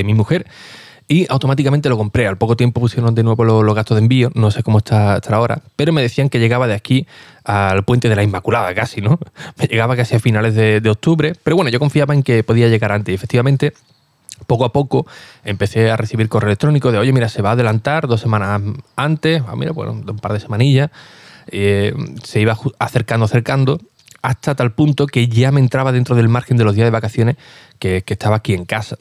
mi 0.05 0.15
mujer 0.15 0.47
y 1.09 1.27
automáticamente 1.29 1.89
lo 1.89 1.97
compré. 1.97 2.27
Al 2.27 2.37
poco 2.37 2.57
tiempo 2.57 2.81
pusieron 2.81 3.15
de 3.15 3.23
nuevo 3.23 3.45
los, 3.45 3.75
gastos 3.75 3.97
de 3.97 4.03
envío, 4.03 4.31
no 4.35 4.51
sé 4.51 4.63
cómo 4.63 4.79
está 4.79 5.15
hasta 5.15 5.35
ahora, 5.35 5.63
pero 5.77 5.93
me 5.93 6.03
decían 6.03 6.29
que 6.29 6.39
llegaba 6.39 6.67
de 6.67 6.75
aquí 6.75 7.07
al 7.45 7.85
puente 7.85 8.09
de 8.09 8.17
la 8.17 8.23
Inmaculada 8.23 8.75
casi, 8.75 9.01
¿no? 9.01 9.19
Me 9.59 9.67
llegaba 9.67 9.97
casi 9.97 10.15
a 10.17 10.21
finales 10.21 10.55
de, 10.55 10.91
octubre, 10.91 11.35
pero 11.43 11.57
bueno, 11.57 11.71
yo 11.71 11.79
confiaba 11.79 12.15
en 12.15 12.23
que 12.23 12.45
podía 12.45 12.69
llegar 12.69 12.93
antes 12.93 13.13
y 13.13 13.15
efectivamente 13.15 13.73
poco 14.47 14.65
a 14.65 14.73
poco 14.73 15.07
empecé 15.45 15.91
a 15.91 15.97
recibir 15.97 16.29
correo 16.29 16.49
electrónico 16.49 16.93
de, 16.93 16.99
oye, 16.99 17.13
mira, 17.13 17.29
se 17.29 17.43
va 17.43 17.51
a 17.51 17.53
adelantar 17.53 18.07
dos 18.07 18.21
semanas 18.21 18.61
antes, 18.97 19.43
ah, 19.47 19.57
mira, 19.57 19.73
bueno, 19.73 19.93
un 19.93 20.19
par 20.19 20.33
de 20.33 20.41
semanillas. 20.41 20.91
eh, 21.49 21.93
se 22.23 22.41
iba 22.41 22.57
acercando, 22.79 23.25
acercando, 23.25 23.81
hasta 24.23 24.55
tal 24.55 24.73
punto 24.73 25.07
que 25.07 25.29
ya 25.29 25.51
me 25.51 25.61
entraba 25.61 25.93
dentro 25.93 26.15
del 26.15 26.29
margen 26.29 26.57
de 26.57 26.65
los 26.65 26.75
días 26.75 26.87
de 26.87 26.91
vacaciones 26.91 27.37
que, 27.79 28.05
estaba 28.07 28.37
aquí 28.37 28.55
en 28.55 28.65
casa. 28.65 28.97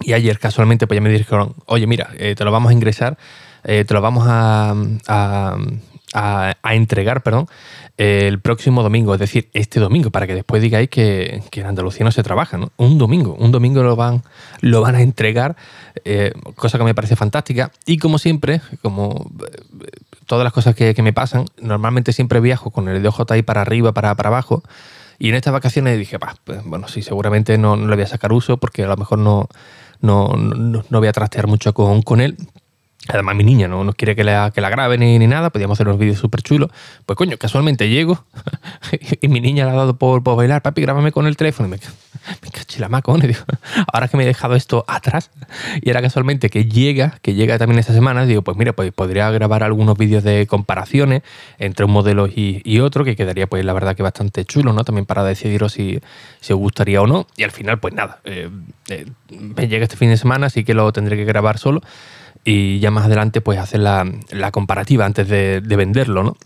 Y 0.00 0.14
ayer 0.14 0.38
casualmente 0.38 0.86
pues 0.86 0.96
ya 0.96 1.00
me 1.00 1.10
dijeron, 1.10 1.54
oye 1.66 1.86
mira, 1.86 2.10
eh, 2.18 2.34
te 2.36 2.44
lo 2.44 2.50
vamos 2.50 2.70
a 2.70 2.72
ingresar, 2.72 3.18
te 3.62 3.94
lo 3.94 4.00
vamos 4.00 4.24
a, 4.26 4.74
a, 6.14 6.74
entregar 6.74 7.22
perdón, 7.22 7.46
el 7.96 8.40
próximo 8.40 8.82
domingo, 8.82 9.14
es 9.14 9.20
decir, 9.20 9.48
este 9.52 9.80
domingo, 9.80 10.10
para 10.10 10.26
que 10.26 10.34
después 10.34 10.62
digáis 10.62 10.88
que, 10.88 11.42
en 11.52 11.66
Andalucía 11.66 12.04
no 12.04 12.12
se 12.12 12.22
trabaja, 12.22 12.58
¿no? 12.58 12.72
Un 12.76 12.98
domingo, 12.98 13.34
un 13.38 13.52
domingo 13.52 13.82
lo 13.82 13.96
van, 13.96 14.22
lo 14.60 14.80
van 14.80 14.94
a 14.94 15.02
entregar, 15.02 15.56
eh, 16.04 16.32
cosa 16.56 16.78
que 16.78 16.84
me 16.84 16.94
parece 16.94 17.16
fantástica. 17.16 17.70
Y 17.86 17.98
como 17.98 18.18
siempre, 18.18 18.60
como 18.82 19.30
eh, 19.40 19.86
todas 20.26 20.44
las 20.44 20.52
cosas 20.52 20.74
que, 20.74 20.94
me 21.02 21.12
pasan, 21.12 21.46
normalmente 21.60 22.12
siempre 22.12 22.40
viajo 22.40 22.70
con 22.70 22.88
el 22.88 23.02
DJI 23.02 23.42
para 23.42 23.62
arriba, 23.62 23.92
para, 23.92 24.14
para 24.14 24.28
abajo. 24.28 24.62
Y 25.22 25.28
en 25.28 25.36
estas 25.36 25.52
vacaciones 25.52 25.96
dije, 26.00 26.18
pues, 26.18 26.64
bueno, 26.64 26.88
sí, 26.88 27.00
seguramente 27.00 27.56
no, 27.56 27.76
le 27.76 27.94
voy 27.94 28.02
a 28.02 28.08
sacar 28.08 28.32
uso 28.32 28.56
porque 28.56 28.82
a 28.82 28.88
lo 28.88 28.96
mejor 28.96 29.20
no, 29.20 29.46
no, 30.00 30.34
no, 30.36 30.82
no 30.90 30.98
voy 30.98 31.06
a 31.06 31.12
trastear 31.12 31.46
mucho 31.46 31.72
con, 31.72 32.02
con 32.02 32.20
él, 32.20 32.36
Además, 33.08 33.34
mi 33.34 33.42
niña 33.42 33.66
no, 33.66 33.82
no 33.82 33.92
quiere 33.94 34.14
que 34.14 34.22
la, 34.22 34.52
que 34.54 34.60
la 34.60 34.70
grabe 34.70 34.96
ni, 34.96 35.18
ni 35.18 35.26
nada, 35.26 35.50
podíamos 35.50 35.76
hacer 35.76 35.88
unos 35.88 35.98
vídeos 35.98 36.18
súper 36.18 36.42
chulos. 36.42 36.70
Pues 37.04 37.16
coño, 37.16 37.36
casualmente 37.36 37.88
llego 37.88 38.24
y 39.20 39.28
mi 39.28 39.40
niña 39.40 39.64
le 39.64 39.72
ha 39.72 39.74
dado 39.74 39.96
por, 39.96 40.22
por 40.22 40.36
bailar, 40.36 40.62
papi, 40.62 40.82
grábame 40.82 41.10
con 41.10 41.26
el 41.26 41.36
teléfono. 41.36 41.68
Y 41.68 41.70
me, 41.72 41.78
me 42.42 42.50
cachila 42.50 42.88
digo, 43.22 43.40
ahora 43.92 44.08
que 44.08 44.16
me 44.16 44.24
he 44.24 44.26
dejado 44.26 44.54
esto 44.54 44.84
atrás, 44.88 45.30
y 45.80 45.90
era 45.90 46.02
casualmente 46.02 46.50
que 46.50 46.64
llega, 46.64 47.18
que 47.22 47.34
llega 47.34 47.58
también 47.58 47.78
esta 47.78 47.92
semana, 47.92 48.26
digo, 48.26 48.42
pues 48.42 48.56
mira, 48.56 48.72
pues 48.72 48.92
podría 48.92 49.30
grabar 49.30 49.62
algunos 49.62 49.96
vídeos 49.96 50.24
de 50.24 50.46
comparaciones 50.46 51.22
entre 51.58 51.84
un 51.84 51.92
modelo 51.92 52.26
y, 52.26 52.80
otro, 52.80 53.04
que 53.04 53.16
quedaría 53.16 53.46
pues 53.46 53.64
la 53.64 53.72
verdad 53.72 53.94
que 53.96 54.02
bastante 54.02 54.44
chulo, 54.44 54.72
¿no? 54.72 54.84
También 54.84 55.06
para 55.06 55.24
decidiros 55.24 55.72
si, 55.72 56.00
os 56.40 56.56
gustaría 56.58 57.00
o 57.02 57.06
no. 57.06 57.26
Y 57.36 57.44
al 57.44 57.50
final, 57.50 57.78
pues 57.78 57.94
nada, 57.94 58.20
eh, 58.24 58.48
eh, 58.88 59.06
me 59.30 59.68
llega 59.68 59.84
este 59.84 59.96
fin 59.96 60.10
de 60.10 60.16
semana, 60.16 60.46
así 60.46 60.64
que 60.64 60.74
lo 60.74 60.92
tendré 60.92 61.16
que 61.16 61.24
grabar 61.24 61.58
solo 61.58 61.82
y 62.44 62.80
ya 62.80 62.90
más 62.90 63.06
adelante 63.06 63.40
pues 63.40 63.58
hacer 63.58 63.80
la, 63.80 64.04
comparativa 64.50 65.04
antes 65.04 65.28
de, 65.28 65.60
venderlo, 65.60 66.22
¿no? 66.22 66.36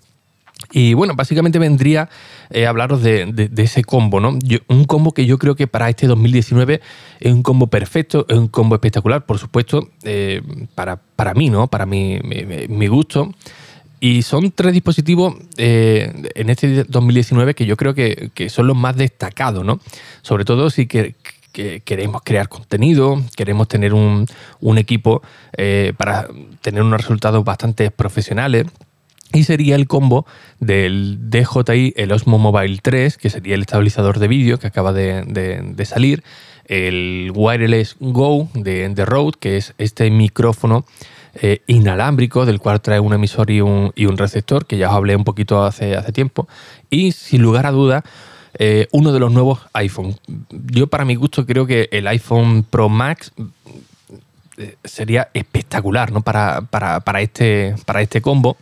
Y 0.76 0.92
bueno, 0.92 1.14
básicamente 1.16 1.58
vendría 1.58 2.10
eh, 2.50 2.66
a 2.66 2.68
hablaros 2.68 3.02
de, 3.02 3.50
ese 3.56 3.82
combo, 3.82 4.20
¿no? 4.20 4.38
un 4.68 4.84
combo 4.84 5.12
que 5.12 5.24
yo 5.24 5.38
creo 5.38 5.56
que 5.56 5.66
para 5.66 5.88
este 5.88 6.06
2019 6.06 6.82
es 7.18 7.32
un 7.32 7.42
combo 7.42 7.68
perfecto, 7.68 8.26
es 8.28 8.36
un 8.36 8.48
combo 8.48 8.74
espectacular, 8.74 9.24
por 9.24 9.38
supuesto, 9.38 9.88
eh, 10.02 10.42
para, 10.74 10.96
para, 10.96 11.32
mí, 11.32 11.48
¿no? 11.48 11.68
Para 11.68 11.86
mi, 11.86 12.20
mi, 12.20 12.86
gusto. 12.88 13.32
Y 14.00 14.20
son 14.20 14.50
tres 14.50 14.74
dispositivos 14.74 15.36
eh, 15.56 16.12
en 16.34 16.50
este 16.50 16.84
2019 16.84 17.54
que 17.54 17.64
yo 17.64 17.78
creo 17.78 17.94
que, 17.94 18.30
que, 18.34 18.50
son 18.50 18.66
los 18.66 18.76
más 18.76 18.96
destacados, 18.96 19.64
¿no? 19.64 19.80
Sobre 20.20 20.44
todo 20.44 20.68
si 20.68 20.86
que, 20.86 21.14
que 21.56 21.80
queremos 21.80 22.20
crear 22.22 22.50
contenido, 22.50 23.16
queremos 23.34 23.66
tener 23.66 23.94
un, 23.94 24.26
equipo 24.76 25.22
eh, 25.56 25.94
para 25.96 26.28
tener 26.60 26.82
unos 26.82 27.00
resultados 27.00 27.42
bastante 27.44 27.90
profesionales. 27.90 28.66
Y 29.32 29.44
sería 29.44 29.74
el 29.74 29.86
combo 29.86 30.26
del 30.60 31.18
DJI, 31.30 31.94
el 31.96 32.12
Osmo 32.12 32.38
Mobile 32.38 32.78
3, 32.80 33.16
que 33.18 33.30
sería 33.30 33.54
el 33.54 33.62
estabilizador 33.62 34.18
de 34.18 34.28
vídeo 34.28 34.58
que 34.58 34.66
acaba 34.66 34.92
de, 34.92 35.74
salir, 35.84 36.22
el 36.66 37.32
Wireless 37.34 37.96
Go 38.00 38.48
de, 38.54 38.88
de 38.88 39.04
Rode, 39.04 39.32
que 39.38 39.56
es 39.56 39.74
este 39.78 40.10
micrófono 40.10 40.84
eh, 41.42 41.60
inalámbrico 41.66 42.46
del 42.46 42.60
cual 42.60 42.80
trae 42.80 42.98
un 42.98 43.12
emisor 43.12 43.50
y 43.50 43.60
un, 43.60 43.92
y 43.94 44.06
un, 44.06 44.16
receptor, 44.16 44.64
que 44.64 44.78
ya 44.78 44.88
os 44.88 44.94
hablé 44.94 45.16
un 45.16 45.24
poquito 45.24 45.64
hace, 45.64 45.94
hace 45.94 46.12
tiempo. 46.12 46.48
Y 46.88 47.12
sin 47.12 47.42
lugar 47.42 47.66
a 47.66 47.72
duda, 47.72 48.04
eh, 48.58 48.88
uno 48.92 49.12
de 49.12 49.20
los 49.20 49.30
nuevos 49.30 49.60
iPhone. 49.74 50.16
Yo 50.50 50.86
para 50.86 51.04
mi 51.04 51.14
gusto 51.14 51.44
creo 51.44 51.66
que 51.66 51.90
el 51.92 52.06
iPhone 52.06 52.64
Pro 52.68 52.88
Max 52.88 53.32
eh, 54.56 54.76
sería 54.82 55.28
espectacular 55.34 56.10
¿no? 56.10 56.22
para, 56.22 56.62
para, 56.62 57.20
este, 57.20 57.74
para 57.84 58.00
este 58.00 58.22
combo. 58.22 58.56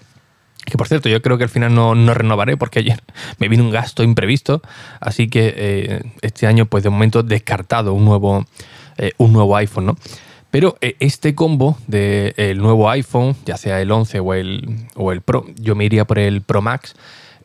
Que 0.65 0.79
por 0.79 0.89
cierto, 0.89 1.09
yo 1.09 1.21
creo 1.23 1.37
que 1.39 1.45
al 1.45 1.51
final 1.51 1.75
no, 1.75 1.95
renovaré 2.15 2.57
porque 2.57 2.81
ayer 2.81 3.03
me 3.39 3.49
vino 3.49 3.65
un 3.65 3.71
gasto 3.71 4.03
imprevisto. 4.03 4.63
Así 5.01 5.29
que 5.29 5.55
eh, 5.57 6.03
este 6.23 6.47
año, 6.47 6.67
pues 6.67 6.85
de 6.85 6.91
momento, 6.91 7.23
descartado 7.23 7.93
un 7.93 8.05
nuevo, 8.05 8.45
un 9.19 9.33
nuevo 9.33 9.57
iPhone, 9.57 9.87
¿no? 9.87 9.97
Pero 10.51 10.77
este 10.81 11.35
combo 11.35 11.77
del 11.89 12.59
nuevo 12.59 12.89
iPhone, 12.89 13.35
ya 13.45 13.57
sea 13.57 13.81
el 13.81 13.91
11 13.91 14.21
o 14.21 14.35
el, 14.35 14.87
o 14.95 15.11
el 15.11 15.21
Pro, 15.21 15.47
yo 15.57 15.75
me 15.75 15.85
iría 15.85 16.05
por 16.05 16.21
el 16.21 16.43
Pro 16.43 16.63
Max 16.63 16.95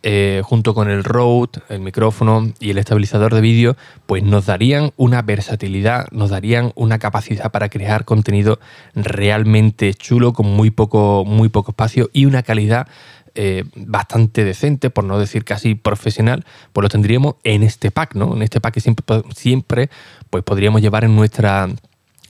eh, 0.01 0.41
junto 0.45 0.73
con 0.73 0.89
el 0.89 1.03
Rode, 1.03 1.59
el 1.67 1.81
micrófono 1.81 2.51
y 2.59 2.69
el 2.69 2.77
estabilizador 2.77 3.33
de 3.33 3.41
vídeo, 3.41 3.75
pues 4.05 4.23
nos 4.23 4.45
darían 4.45 4.91
una 4.95 5.21
versatilidad, 5.21 6.07
nos 6.11 6.29
darían 6.29 6.71
una 6.75 6.99
capacidad 6.99 7.51
para 7.51 7.67
crear 7.69 8.05
contenido 8.05 8.59
realmente 8.95 9.93
chulo 9.93 10.31
con 10.31 10.45
muy 10.45 10.71
poco, 10.71 11.25
muy 11.25 11.49
poco 11.49 11.71
espacio 11.71 12.09
y 12.13 12.25
una 12.25 12.43
calidad 12.43 12.87
eh, 13.35 13.65
bastante 13.75 14.43
decente, 14.43 14.89
por 14.89 15.03
no 15.03 15.19
decir 15.19 15.43
casi 15.43 15.75
profesional, 15.75 16.45
pues 16.73 16.83
lo 16.83 16.89
tendríamos 16.89 17.35
en 17.43 17.63
este 17.63 17.91
pack, 17.91 18.15
¿no? 18.15 18.35
En 18.35 18.41
este 18.41 18.59
pack 18.59 18.75
que 18.75 18.81
siempre, 18.81 19.05
siempre 19.35 19.89
pues 20.29 20.43
podríamos 20.43 20.81
llevar 20.81 21.03
en 21.03 21.15
nuestra 21.15 21.67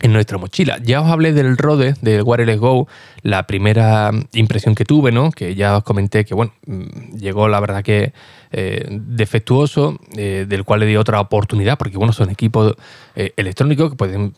en 0.01 0.13
nuestra 0.13 0.38
mochila. 0.38 0.77
Ya 0.82 1.01
os 1.01 1.10
hablé 1.10 1.34
del 1.34 1.58
Rode, 1.58 1.96
del 2.01 2.24
Wireless 2.24 2.60
Go, 2.60 2.88
la 3.22 3.48
primera 3.48 4.12
impresión 4.34 4.75
que 4.75 4.86
tuve, 4.86 5.12
¿no? 5.12 5.32
Que 5.32 5.56
ya 5.56 5.77
os 5.77 5.84
comenté 5.84 6.25
que, 6.25 6.34
bueno, 6.34 6.53
mm, 6.65 7.18
llegó 7.18 7.48
la 7.48 7.60
verdad 7.60 7.84
que 7.84 8.13
eh, 8.51 8.88
defectuoso, 8.89 10.00
eh, 10.18 10.46
del 10.48 10.63
cual 10.63 10.79
le 10.79 10.86
di 10.88 10.96
otra 10.96 11.20
oportunidad, 11.20 11.77
porque, 11.77 11.98
bueno, 11.98 12.13
son 12.13 12.29
equipos 12.29 12.75
eh, 13.15 13.34
electrónicos 13.36 13.91
que 13.91 13.96
pueden 13.96 14.34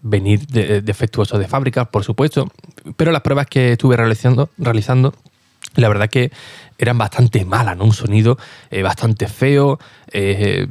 venir 0.00 0.46
defectuosos 0.46 1.38
de 1.38 1.46
fábrica, 1.46 1.84
por 1.84 2.04
supuesto, 2.04 2.50
pero 2.96 3.12
las 3.12 3.22
pruebas 3.22 3.46
que 3.46 3.72
estuve 3.72 3.96
realizando, 3.96 4.48
realizando 4.56 5.12
la 5.74 5.88
verdad 5.88 6.08
que 6.08 6.32
eran 6.80 6.96
bastante 6.96 7.44
malas, 7.44 7.76
¿no? 7.76 7.84
Un 7.84 7.92
sonido 7.92 8.38
eh, 8.70 8.82
bastante 8.82 9.28
feo. 9.28 9.78
Eh, 10.12 10.66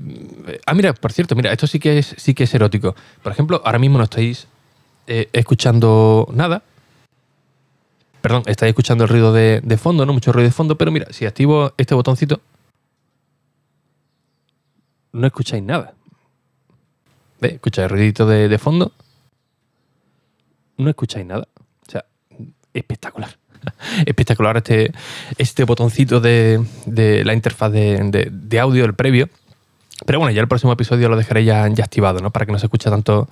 ah, 0.65 0.73
mira, 0.73 0.93
por 0.93 1.13
cierto, 1.13 1.35
mira, 1.35 1.51
esto 1.51 1.67
sí 1.67 1.79
que 1.79 1.99
es, 1.99 2.15
sí 2.17 2.33
que 2.33 2.45
es 2.45 2.53
erótico. 2.55 2.95
Por 3.21 3.31
ejemplo, 3.31 3.61
ahora 3.63 3.77
mismo 3.77 3.99
no 3.99 4.05
estáis 4.05 4.47
eh, 5.05 5.29
escuchando 5.33 6.27
nada. 6.33 6.63
Perdón, 8.21 8.41
estáis 8.47 8.69
escuchando 8.69 9.03
el 9.03 9.09
ruido 9.09 9.31
de, 9.31 9.77
fondo, 9.77 10.03
¿no? 10.05 10.11
Mucho 10.11 10.31
ruido 10.31 10.47
de 10.47 10.51
fondo, 10.51 10.77
pero 10.77 10.91
mira, 10.91 11.05
si 11.11 11.27
activo 11.27 11.73
este 11.77 11.93
botoncito, 11.93 12.41
no 15.13 15.27
escucháis 15.27 15.63
nada. 15.63 15.93
¿Ves? 17.39 17.53
Escucháis 17.53 17.85
el 17.85 17.89
ruidito 17.91 18.25
de 18.25 18.57
fondo. 18.57 18.91
No 20.77 20.89
escucháis 20.89 21.25
nada. 21.25 21.47
O 21.87 21.91
sea, 21.91 22.03
espectacular. 22.73 23.37
Espectacular 24.05 24.57
este, 24.57 24.91
este 25.37 25.63
botoncito 25.63 26.19
de, 26.19 26.63
la 27.25 27.33
interfaz 27.33 27.71
de, 27.71 28.59
audio, 28.59 28.85
el 28.85 28.93
previo. 28.93 29.29
Pero 30.05 30.19
bueno, 30.19 30.31
ya 30.31 30.41
el 30.41 30.47
próximo 30.47 30.71
episodio 30.71 31.09
lo 31.09 31.17
dejaré 31.17 31.43
ya, 31.43 31.67
ya 31.67 31.83
activado, 31.83 32.19
¿no? 32.19 32.31
Para 32.31 32.45
que 32.45 32.51
no 32.51 32.59
se 32.59 32.67
escuche 32.67 32.89
tanto 32.89 33.27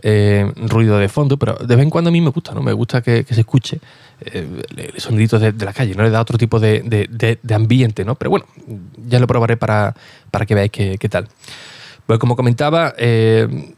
eh, 0.00 0.50
ruido 0.56 0.98
de 0.98 1.08
fondo, 1.08 1.36
pero 1.36 1.54
de 1.54 1.76
vez 1.76 1.82
en 1.82 1.90
cuando 1.90 2.08
a 2.08 2.12
mí 2.12 2.20
me 2.20 2.30
gusta, 2.30 2.54
¿no? 2.54 2.62
Me 2.62 2.72
gusta 2.72 3.02
que, 3.02 3.24
se 3.28 3.40
escuche 3.40 3.78
eh, 4.20 4.62
el 4.76 5.00
sonidito 5.00 5.38
de, 5.38 5.52
la 5.52 5.72
calle, 5.72 5.94
¿no? 5.94 6.02
Le 6.02 6.10
da 6.10 6.20
otro 6.20 6.38
tipo 6.38 6.58
de, 6.58 7.38
ambiente, 7.54 8.04
¿no? 8.04 8.14
Pero 8.14 8.30
bueno, 8.30 8.46
ya 9.06 9.18
lo 9.18 9.26
probaré 9.26 9.56
para, 9.56 9.94
para 10.30 10.46
que 10.46 10.54
veáis 10.54 10.70
qué, 10.70 11.08
tal. 11.10 11.28
Pues 12.06 12.18
como 12.18 12.36
comentaba, 12.36 12.94
eh, 12.96 13.74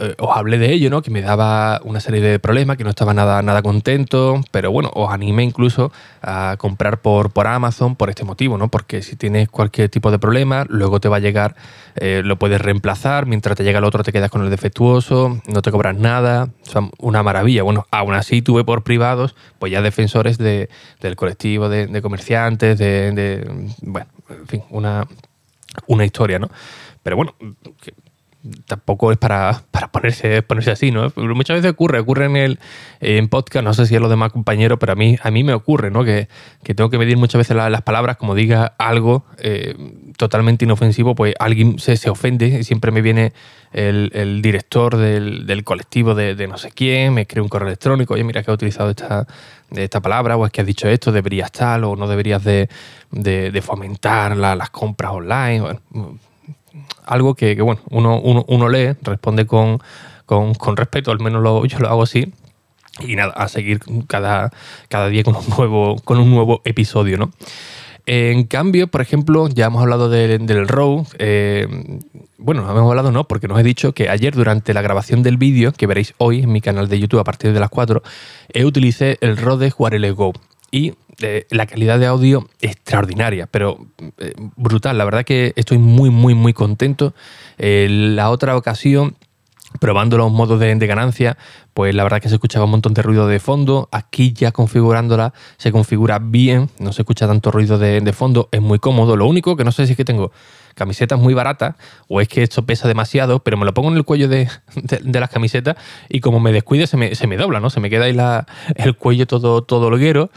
eh, 0.00 0.14
os 0.18 0.34
hablé 0.34 0.56
de 0.56 0.72
ello, 0.72 0.88
¿no? 0.88 1.02
Que 1.02 1.10
me 1.10 1.20
daba 1.20 1.80
una 1.84 2.00
serie 2.00 2.22
de 2.22 2.38
problemas, 2.38 2.78
que 2.78 2.84
no 2.84 2.90
estaba 2.90 3.12
nada, 3.12 3.42
nada 3.42 3.60
contento, 3.60 4.40
pero 4.50 4.72
bueno, 4.72 4.90
os 4.94 5.12
animé 5.12 5.44
incluso 5.44 5.92
a 6.22 6.56
comprar 6.58 7.02
por, 7.02 7.30
por 7.30 7.46
Amazon 7.46 7.96
por 7.96 8.08
este 8.08 8.24
motivo, 8.24 8.56
¿no? 8.56 8.68
Porque 8.68 9.02
si 9.02 9.16
tienes 9.16 9.50
cualquier 9.50 9.90
tipo 9.90 10.10
de 10.10 10.18
problema, 10.18 10.64
luego 10.70 11.00
te 11.00 11.10
va 11.10 11.16
a 11.16 11.20
llegar, 11.20 11.54
eh, 11.96 12.22
lo 12.24 12.38
puedes 12.38 12.62
reemplazar, 12.62 13.26
mientras 13.26 13.58
te 13.58 13.62
llega 13.62 13.78
el 13.78 13.84
otro 13.84 14.02
te 14.02 14.10
quedas 14.10 14.30
con 14.30 14.42
el 14.42 14.48
defectuoso, 14.48 15.38
no 15.46 15.60
te 15.60 15.70
cobras 15.70 15.96
nada, 15.96 16.48
son 16.62 16.90
una 16.98 17.22
maravilla. 17.22 17.62
Bueno, 17.62 17.86
aún 17.90 18.14
así 18.14 18.40
tuve 18.40 18.64
por 18.64 18.82
privados, 18.82 19.36
pues 19.58 19.70
ya 19.70 19.82
defensores 19.82 20.38
del 20.38 20.68
colectivo 21.16 21.68
de, 21.68 22.00
comerciantes, 22.00 22.78
de, 22.78 23.12
de, 23.12 23.68
bueno, 23.82 24.06
en 24.30 24.46
fin, 24.46 24.62
una, 24.70 25.06
una 25.86 26.06
historia, 26.06 26.38
¿no? 26.38 26.48
Pero 27.02 27.16
bueno, 27.16 27.34
tampoco 28.66 29.12
es 29.12 29.18
para, 29.18 29.62
ponerse, 29.92 30.42
ponerse 30.42 30.70
así, 30.70 30.90
¿no? 30.90 31.12
Muchas 31.16 31.56
veces 31.56 31.70
ocurre, 31.72 31.98
ocurre 31.98 32.24
en 32.26 32.36
el 32.36 32.58
en 33.00 33.28
podcast, 33.28 33.64
no 33.64 33.74
sé 33.74 33.86
si 33.86 33.94
es 33.94 34.00
los 34.00 34.10
demás 34.10 34.32
compañeros, 34.32 34.78
pero 34.80 34.92
a 34.92 34.96
mí, 34.96 35.16
a 35.22 35.30
mí 35.30 35.44
me 35.44 35.52
ocurre, 35.52 35.90
¿no? 35.90 36.04
Que, 36.04 36.28
tengo 36.62 36.88
que 36.88 36.98
medir 36.98 37.16
muchas 37.16 37.38
veces 37.38 37.56
las 37.56 37.82
palabras, 37.82 38.16
como 38.16 38.34
diga 38.34 38.74
algo 38.78 39.24
eh, 39.38 39.74
totalmente 40.16 40.64
inofensivo, 40.64 41.14
pues 41.14 41.34
alguien 41.38 41.78
se, 41.78 41.96
se, 41.96 42.08
ofende 42.08 42.62
siempre 42.62 42.92
me 42.92 43.02
viene 43.02 43.32
el, 43.72 44.40
director 44.42 44.96
del, 44.96 45.64
colectivo 45.64 46.14
de, 46.14 46.46
no 46.48 46.58
sé 46.58 46.70
quién, 46.70 47.14
me 47.14 47.22
escribe 47.22 47.42
un 47.42 47.48
correo 47.48 47.68
electrónico, 47.68 48.14
oye, 48.14 48.24
mira 48.24 48.42
que 48.42 48.50
ha 48.50 48.54
utilizado 48.54 48.90
esta, 48.90 49.26
esta 49.70 50.00
palabra, 50.00 50.36
o 50.36 50.46
es 50.46 50.52
que 50.52 50.60
has 50.60 50.66
dicho 50.66 50.88
esto, 50.88 51.12
deberías 51.12 51.52
tal, 51.52 51.84
o 51.84 51.96
no 51.96 52.06
deberías 52.06 52.42
de, 52.42 52.68
fomentar 53.62 54.36
las 54.36 54.70
compras 54.70 55.12
online. 55.12 55.60
Bueno, 55.60 55.80
algo 57.06 57.34
que, 57.34 57.60
bueno, 57.60 57.80
uno, 57.90 58.20
uno, 58.20 58.68
lee, 58.68 58.96
responde 59.02 59.46
con, 59.46 59.78
con, 60.26 60.76
respeto, 60.76 61.10
al 61.10 61.20
menos 61.20 61.42
lo, 61.42 61.64
yo 61.66 61.78
lo 61.78 61.88
hago 61.88 62.02
así. 62.02 62.32
Y 63.00 63.16
nada, 63.16 63.32
a 63.32 63.48
seguir 63.48 63.80
cada, 64.06 64.50
cada 64.88 65.08
día 65.08 65.22
con 65.24 65.36
un 65.36 65.44
nuevo, 65.56 65.96
con 66.04 66.18
un 66.18 66.30
nuevo 66.30 66.60
episodio, 66.64 67.16
¿no? 67.16 67.32
En 68.06 68.44
cambio, 68.44 68.88
por 68.88 69.00
ejemplo, 69.02 69.48
ya 69.48 69.66
hemos 69.66 69.82
hablado 69.82 70.08
del 70.08 70.66
RAW. 70.68 71.06
Eh, 71.18 71.68
bueno, 72.38 72.68
hemos 72.68 72.90
hablado 72.90 73.12
no, 73.12 73.28
porque 73.28 73.46
nos 73.46 73.60
he 73.60 73.62
dicho 73.62 73.92
que 73.92 74.08
ayer 74.08 74.34
durante 74.34 74.74
la 74.74 74.82
grabación 74.82 75.22
del 75.22 75.36
vídeo, 75.36 75.72
que 75.72 75.86
veréis 75.86 76.14
hoy 76.18 76.40
en 76.40 76.50
mi 76.50 76.60
canal 76.60 76.88
de 76.88 76.98
YouTube 76.98 77.20
a 77.20 77.24
partir 77.24 77.52
de 77.52 77.60
las 77.60 77.70
4, 77.70 78.02
he 78.52 78.64
utilicé 78.64 79.18
el 79.20 79.36
RAW 79.36 79.58
de 79.58 80.10
Go. 80.10 80.32
Y 80.72 80.94
eh, 81.20 81.46
la 81.50 81.66
calidad 81.66 81.98
de 81.98 82.06
audio 82.06 82.48
extraordinaria, 82.60 83.46
pero 83.46 83.86
eh, 84.18 84.34
brutal. 84.56 84.98
La 84.98 85.04
verdad 85.04 85.24
que 85.24 85.52
estoy 85.56 85.78
muy, 85.78 86.10
muy, 86.10 86.34
muy 86.34 86.52
contento. 86.52 87.14
la 87.58 88.30
otra 88.30 88.56
ocasión 88.56 89.16
probando 89.78 90.16
los 90.16 90.32
modos 90.32 90.58
de, 90.58 90.74
ganancia, 90.86 91.36
pues 91.74 91.94
la 91.94 92.02
verdad 92.02 92.20
que 92.20 92.28
se 92.28 92.34
escuchaba 92.34 92.64
un 92.64 92.72
montón 92.72 92.92
de 92.94 93.02
ruido 93.02 93.28
de 93.28 93.38
fondo. 93.38 93.88
Aquí 93.92 94.32
ya 94.32 94.50
configurándola 94.50 95.32
se 95.58 95.70
configura 95.70 96.18
bien, 96.18 96.70
no 96.78 96.92
se 96.92 97.02
escucha 97.02 97.28
tanto 97.28 97.50
ruido 97.50 97.78
de, 97.78 98.00
de 98.00 98.12
fondo, 98.12 98.48
es 98.50 98.60
muy 98.60 98.78
cómodo. 98.78 99.16
Lo 99.16 99.26
único 99.26 99.56
que 99.56 99.64
no 99.64 99.72
sé 99.72 99.86
si 99.86 99.92
es 99.92 99.96
que 99.96 100.04
tengo 100.04 100.32
camisetas 100.74 101.18
muy 101.18 101.34
baratas 101.34 101.74
o 102.08 102.20
es 102.20 102.28
que 102.28 102.42
esto 102.42 102.64
pesa 102.64 102.88
demasiado, 102.88 103.40
pero 103.40 103.56
me 103.56 103.64
lo 103.64 103.74
pongo 103.74 103.90
en 103.90 103.96
el 103.96 104.04
cuello 104.04 104.28
de, 104.28 104.48
las 105.04 105.30
camisetas 105.30 105.76
y 106.08 106.20
como 106.20 106.40
me 106.40 106.52
descuide 106.52 106.86
se 106.86 106.96
me, 106.96 107.14
se 107.14 107.26
me, 107.26 107.36
dobla, 107.36 107.60
¿no? 107.60 107.70
Se 107.70 107.80
me 107.80 107.90
queda 107.90 108.04
ahí 108.04 108.16
el 108.76 108.96
cuello 108.96 109.26
todo, 109.26 109.62
todo 109.62 109.86
holguero. 109.86 110.30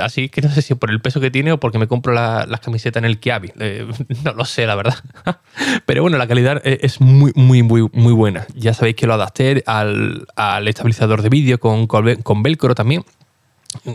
Así 0.00 0.28
que 0.28 0.40
no 0.42 0.50
sé 0.50 0.62
si 0.62 0.74
por 0.74 0.90
el 0.90 1.00
peso 1.00 1.20
que 1.20 1.30
tiene 1.30 1.52
o 1.52 1.58
porque 1.58 1.78
me 1.78 1.88
compro 1.88 2.12
las 2.12 2.60
camisetas 2.60 3.00
en 3.00 3.04
el 3.04 3.18
Kiabi. 3.18 3.52
Eh, 3.58 3.86
no 4.24 4.32
lo 4.32 4.44
sé, 4.44 4.66
la 4.66 4.74
verdad. 4.74 4.96
Pero 5.86 6.02
bueno, 6.02 6.18
la 6.18 6.26
calidad 6.26 6.60
e, 6.64 6.80
es 6.82 7.00
muy, 7.00 7.32
muy, 7.34 7.62
muy, 7.62 7.88
muy 7.92 8.12
buena. 8.12 8.46
Ya 8.54 8.74
sabéis 8.74 8.96
que 8.96 9.06
lo 9.06 9.14
adapté 9.14 9.62
al, 9.66 10.26
al 10.36 10.68
estabilizador 10.68 11.22
de 11.22 11.28
vídeo 11.28 11.58
con, 11.58 11.86
con 11.86 12.42
Velcro 12.42 12.74
también 12.74 13.04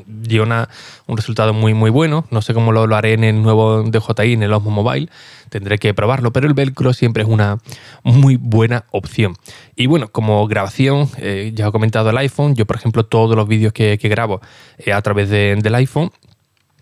dio 0.06 0.44
una, 0.44 0.70
un 1.08 1.18
resultado 1.18 1.54
muy 1.54 1.74
muy 1.74 1.90
bueno. 1.90 2.26
No 2.32 2.42
sé 2.42 2.54
cómo 2.54 2.72
lo, 2.72 2.96
haré 2.96 3.14
en 3.14 3.24
el 3.24 3.42
nuevo 3.42 3.84
DJI, 3.84 4.34
en 4.34 4.44
el 4.44 4.54
Osmo 4.54 4.72
Mobile. 4.72 5.10
Tendré 5.50 5.78
que 5.78 5.94
probarlo, 5.94 6.32
pero 6.32 6.48
el 6.48 6.54
Velcro 6.54 6.94
siempre 6.94 7.24
es 7.24 7.30
una 7.30 7.60
muy 8.04 8.38
buena 8.38 8.86
opción. 8.92 9.36
Y 9.76 9.88
bueno, 9.88 10.10
como 10.10 10.48
grabación, 10.48 11.10
eh, 11.18 11.52
ya 11.54 11.68
he 11.68 11.72
comentado 11.72 12.10
el 12.10 12.18
iPhone. 12.18 12.56
Yo, 12.56 12.66
por 12.66 12.78
ejemplo, 12.78 13.06
todos 13.06 13.36
los 13.36 13.48
vídeos 13.48 13.74
que, 13.74 13.98
grabo 13.98 14.42
eh, 14.78 14.94
a 14.94 15.02
través 15.02 15.30
del 15.30 15.76
iPhone, 15.76 16.12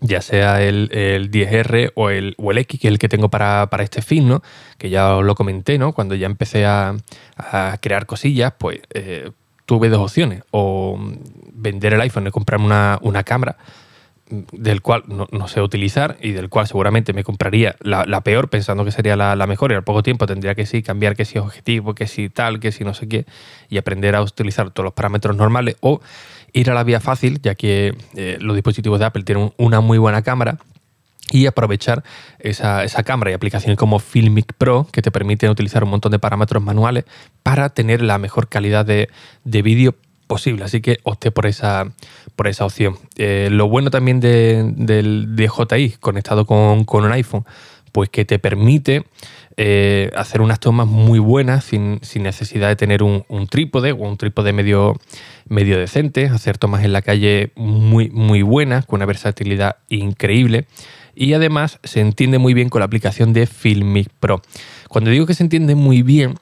ya 0.00 0.20
sea 0.20 0.62
el, 0.62 0.90
10R 0.90 1.92
o 1.94 2.10
el, 2.10 2.34
o 2.38 2.50
el, 2.50 2.58
X, 2.58 2.80
que 2.80 2.88
es 2.88 2.92
el 2.92 2.98
que 2.98 3.08
tengo 3.08 3.30
para, 3.30 3.68
este 3.80 4.02
fin, 4.02 4.28
¿no? 4.28 4.42
Que 4.78 4.90
ya 4.90 5.16
os 5.16 5.24
lo 5.24 5.34
comenté, 5.34 5.78
¿no? 5.78 5.92
Cuando 5.92 6.14
ya 6.14 6.26
empecé 6.26 6.66
a, 6.66 6.96
crear 7.80 8.06
cosillas, 8.06 8.52
pues 8.58 8.80
eh, 8.90 9.30
tuve 9.66 9.88
dos 9.88 10.00
opciones. 10.00 10.42
O 10.50 10.98
vender 11.64 11.94
el 11.94 12.00
iPhone 12.02 12.28
y 12.28 12.30
comprarme 12.30 12.66
una, 12.66 13.24
cámara 13.24 13.56
del 14.52 14.82
cual 14.82 15.02
no, 15.08 15.48
sé 15.48 15.60
utilizar 15.60 16.16
y 16.20 16.30
del 16.30 16.48
cual 16.48 16.66
seguramente 16.66 17.12
me 17.12 17.24
compraría 17.24 17.74
la, 17.80 18.20
peor 18.20 18.48
pensando 18.48 18.84
que 18.84 18.92
sería 18.92 19.16
la, 19.16 19.46
mejor 19.46 19.72
y 19.72 19.74
al 19.74 19.82
poco 19.82 20.02
tiempo 20.02 20.26
tendría 20.26 20.54
que 20.54 20.66
sí 20.66 20.82
cambiar 20.82 21.16
que 21.16 21.24
si 21.24 21.38
objetivo, 21.38 21.94
que 21.94 22.06
si 22.06 22.28
tal, 22.28 22.60
que 22.60 22.70
si 22.70 22.84
no 22.84 22.94
sé 22.94 23.08
qué 23.08 23.26
y 23.68 23.78
aprender 23.78 24.14
a 24.14 24.22
utilizar 24.22 24.70
todos 24.70 24.84
los 24.84 24.94
parámetros 24.94 25.36
normales 25.36 25.76
o 25.80 26.00
ir 26.52 26.70
a 26.70 26.74
la 26.74 26.84
vía 26.84 27.00
fácil 27.00 27.40
ya 27.42 27.54
que 27.54 27.96
eh, 28.14 28.38
los 28.40 28.54
dispositivos 28.54 29.00
de 29.00 29.06
Apple 29.06 29.24
tienen 29.24 29.52
una 29.56 29.80
muy 29.80 29.98
buena 29.98 30.22
cámara 30.22 30.58
y 31.30 31.46
aprovechar 31.46 32.04
esa, 32.38 32.86
cámara 33.04 33.30
y 33.30 33.34
aplicaciones 33.34 33.78
como 33.78 33.98
Filmic 33.98 34.52
Pro 34.54 34.86
que 34.92 35.02
te 35.02 35.10
permiten 35.10 35.50
utilizar 35.50 35.82
un 35.84 35.90
montón 35.90 36.12
de 36.12 36.18
parámetros 36.18 36.62
manuales 36.62 37.04
para 37.42 37.70
tener 37.70 38.02
la 38.02 38.18
mejor 38.18 38.48
calidad 38.48 38.84
de, 38.84 39.08
vídeo 39.44 39.94
posible. 40.26 40.64
Así 40.64 40.80
que 40.80 40.98
opté 41.02 41.30
por 41.30 41.46
esa, 41.46 41.92
por 42.36 42.48
esa 42.48 42.64
opción. 42.64 42.96
Eh, 43.16 43.48
lo 43.50 43.68
bueno 43.68 43.90
también 43.90 44.20
del 44.20 45.36
DJI 45.36 45.96
conectado 46.00 46.46
con, 46.46 46.84
un 46.88 47.12
iPhone, 47.12 47.44
pues 47.92 48.08
que 48.08 48.24
te 48.24 48.38
permite 48.38 49.04
eh, 49.56 50.10
hacer 50.16 50.40
unas 50.40 50.58
tomas 50.58 50.86
muy 50.86 51.18
buenas 51.18 51.64
sin, 51.64 52.00
necesidad 52.16 52.68
de 52.68 52.76
tener 52.76 53.02
un, 53.02 53.24
trípode 53.48 53.92
o 53.92 53.96
un 53.96 54.16
trípode 54.16 54.52
medio, 54.52 54.96
medio 55.48 55.78
decente, 55.78 56.26
hacer 56.26 56.58
tomas 56.58 56.84
en 56.84 56.92
la 56.92 57.02
calle 57.02 57.52
muy, 57.54 58.10
muy 58.10 58.42
buenas, 58.42 58.86
con 58.86 58.98
una 58.98 59.06
versatilidad 59.06 59.76
increíble 59.88 60.66
y 61.16 61.32
además 61.34 61.78
se 61.84 62.00
entiende 62.00 62.38
muy 62.38 62.54
bien 62.54 62.68
con 62.68 62.80
la 62.80 62.86
aplicación 62.86 63.32
de 63.32 63.46
Filmic 63.46 64.08
Pro. 64.20 64.42
Cuando 64.88 65.10
digo 65.10 65.26
que 65.26 65.34
se 65.34 65.42
entiende 65.42 65.74
muy 65.74 66.02
bien, 66.02 66.34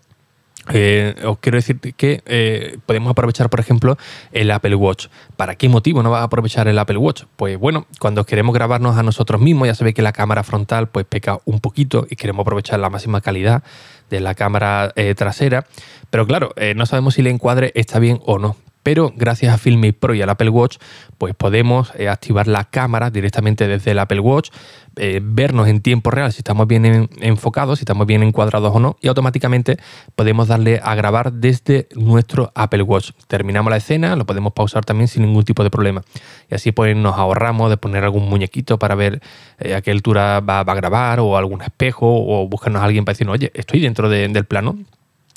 eh, 0.73 1.15
os 1.25 1.39
quiero 1.39 1.57
decir 1.57 1.79
que 1.81 2.23
eh, 2.27 2.79
podemos 2.87 3.11
aprovechar, 3.11 3.51
por 3.51 3.61
ejemplo, 3.61 3.99
el 4.33 4.51
Apple 4.51 4.75
Watch. 4.75 5.07
¿Para 5.37 5.57
qué 5.57 5.69
motivo 5.69 6.03
no 6.03 6.11
vas 6.11 6.21
a 6.21 6.25
aprovechar 6.25 6.69
el 6.69 6.79
Apple 6.79 6.99
Watch? 6.99 7.25
Pues 7.37 7.59
bueno, 7.59 7.87
cuando 7.99 8.25
queremos 8.25 8.55
grabarnos 8.55 8.97
a 8.97 9.03
nosotros 9.03 9.41
mismos, 9.41 9.69
ya 9.69 9.75
sabéis 9.75 9.95
que 9.95 10.03
la 10.03 10.13
cámara 10.13 10.43
frontal 10.43 10.89
pues 10.89 11.07
peca 11.07 11.39
un 11.45 11.61
poquito 11.61 12.07
y 12.09 12.17
queremos 12.17 12.43
aprovechar 12.45 12.79
la 12.81 12.91
máxima 12.91 13.21
calidad 13.21 13.63
de 14.11 14.21
la 14.21 14.35
cámara 14.35 14.93
eh, 14.97 15.15
trasera. 15.15 15.67
Pero 16.11 16.27
claro, 16.27 16.55
no 16.77 16.85
sabemos 16.85 17.15
si 17.15 17.23
el 17.23 17.29
encuadre 17.29 17.73
está 17.75 17.99
bien 17.99 18.21
o 18.27 18.39
no 18.39 18.57
pero 18.83 19.13
gracias 19.17 19.55
a 19.55 19.59
Filmic 19.59 19.99
Pro 19.99 20.15
y 20.15 20.23
al 20.23 20.31
Apple 20.31 20.51
Watch, 20.51 20.79
pues 21.19 21.35
podemos 21.35 21.93
eh, 21.97 22.09
activar 22.09 22.49
la 22.49 22.65
cámara 22.65 23.11
directamente 23.11 23.69
desde 23.69 23.93
el 23.93 23.99
Apple 23.99 24.21
Watch, 24.21 24.51
eh, 24.97 25.21
vernos 25.23 25.69
en 25.69 25.81
tiempo 25.81 26.11
real 26.11 26.33
si 26.33 26.39
estamos 26.39 26.67
bien 26.67 27.09
enfocados, 27.21 27.79
si 27.79 27.83
estamos 27.83 28.07
bien 28.07 28.23
encuadrados 28.23 28.75
o 28.75 28.81
no, 28.81 28.97
y 29.01 29.09
automáticamente 29.09 29.79
podemos 30.17 30.49
darle 30.49 30.81
a 30.83 30.95
grabar 30.95 31.33
desde 31.33 31.89
nuestro 31.95 32.53
Apple 32.55 32.83
Watch. 32.83 33.13
Terminamos 33.29 33.71
la 33.71 33.77
escena, 33.77 34.17
lo 34.17 34.27
podemos 34.27 34.53
pausar 34.53 34.85
también 34.85 35.09
sin 35.09 35.23
ningún 35.23 35.45
tipo 35.45 35.63
de 35.63 35.71
problema. 35.71 36.03
Y 36.51 36.55
así 36.55 36.73
pues 36.73 36.97
nos 36.97 37.17
ahorramos 37.17 37.71
de 37.71 37.77
poner 37.77 38.05
algún 38.05 38.29
muñequito 38.29 38.79
para 38.79 38.95
ver 38.95 39.23
eh, 39.59 39.75
a 39.75 39.81
qué 39.81 39.91
altura 39.91 40.41
va, 40.41 40.61
a 40.61 40.75
grabar, 40.75 41.21
o 41.21 41.37
algún 41.37 41.63
espejo, 41.63 42.07
o 42.07 42.49
buscarnos 42.49 42.83
a 42.83 42.85
alguien 42.85 43.05
para 43.05 43.15
decir, 43.15 43.29
oye, 43.29 43.51
estoy 43.55 43.81
dentro 43.81 44.09
del 44.09 44.45
plano 44.45 44.79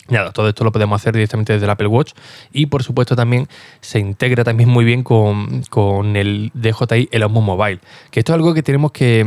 Nada, 0.08 0.32
todo 0.32 0.48
esto 0.48 0.64
lo 0.64 0.72
podemos 0.72 1.02
hacer 1.02 1.16
directamente 1.16 1.54
desde 1.54 1.66
el 1.66 1.72
Apple 1.72 1.88
Watch 1.88 2.14
y 2.54 2.68
por 2.68 2.84
supuesto 2.84 3.16
también 3.16 3.48
se 3.82 3.98
integra 3.98 4.44
también 4.44 4.70
muy 4.70 4.86
bien 4.86 5.02
con, 5.02 6.16
el 6.16 6.52
DJI, 6.54 7.10
el 7.12 7.24
Osmo 7.24 7.42
Mobile, 7.42 7.80
que 8.12 8.20
esto 8.20 8.32
es 8.32 8.36
algo 8.36 8.54
que 8.54 8.62
tenemos 8.62 8.92
que, 8.92 9.26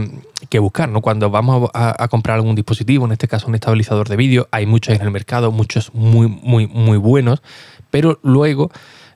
buscar, 0.61 0.89
¿no? 0.89 1.01
Cuando 1.01 1.31
vamos 1.31 1.69
a, 1.75 2.07
comprar 2.07 2.37
algún 2.37 2.55
dispositivo, 2.55 3.07
en 3.07 3.13
este 3.13 3.27
caso 3.27 3.49
un 3.49 3.57
estabilizador 3.57 4.09
de 4.09 4.15
vídeo, 4.15 4.47
hay 4.53 4.67
muchos 4.67 4.95
en 4.95 5.03
el 5.03 5.11
mercado, 5.11 5.51
muchos 5.51 5.93
muy, 5.95 6.29
muy, 6.29 6.69
muy 6.69 6.97
buenos, 6.97 7.43
pero 7.91 8.21
luego 8.23 8.71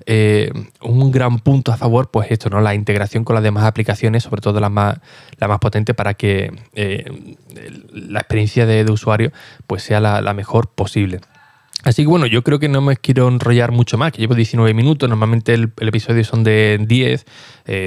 eh, 0.07 0.51
un 0.81 1.12
gran 1.12 1.38
punto 1.38 1.70
a 1.70 1.77
favor, 1.77 2.11
pues 2.11 2.33
esto, 2.33 2.51
¿no? 2.51 2.61
La 2.61 2.75
integración 2.75 3.22
con 3.22 3.35
las 3.35 3.44
demás 3.44 3.66
aplicaciones, 3.66 4.25
sobre 4.25 4.40
todo 4.40 4.59
las 4.59 4.72
más, 4.72 4.98
la 5.38 5.46
más 5.46 5.61
potentes, 5.61 5.94
para 5.94 6.14
que 6.14 6.53
eh, 6.75 7.37
la 7.92 8.18
experiencia 8.18 8.66
de, 8.66 8.83
usuario 8.90 9.31
pues 9.68 9.85
sea 9.85 10.01
la 10.01 10.35
mejor 10.35 10.66
posible. 10.66 11.20
Así 11.85 12.03
que 12.03 12.09
bueno, 12.09 12.27
yo 12.27 12.42
creo 12.42 12.59
que 12.59 12.68
no 12.68 12.81
me 12.81 12.97
quiero 12.97 13.29
enrollar 13.29 13.73
mucho 13.73 13.99
más, 13.99 14.12
que 14.12 14.21
llevo 14.21 14.35
19 14.35 14.73
minutos, 14.73 15.09
normalmente 15.09 15.53
el, 15.55 15.73
episodio 15.81 16.25
son 16.25 16.45
de 16.45 16.79
10, 16.81 17.27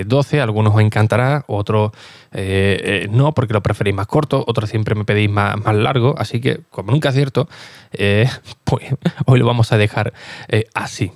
12, 0.05 0.37
eh, 0.37 0.41
algunos 0.41 0.75
os 0.75 0.81
encantará, 0.81 1.45
otros 1.47 1.91
eh, 2.33 3.03
eh, 3.05 3.07
no, 3.09 3.33
porque 3.33 3.53
lo 3.53 3.63
preferís 3.63 3.95
más 3.95 4.07
corto, 4.07 4.43
otros 4.47 4.69
siempre 4.69 4.95
me 4.95 5.05
pedís 5.05 5.29
más, 5.29 5.57
más 5.63 5.75
largo, 5.75 6.15
así 6.17 6.41
que 6.41 6.59
como 6.69 6.91
nunca 6.91 7.09
acierto, 7.09 7.47
pues 8.63 8.85
hoy 9.25 9.39
lo 9.39 9.45
vamos 9.45 9.71
a 9.71 9.77
dejar 9.77 10.13
así. 10.73 11.11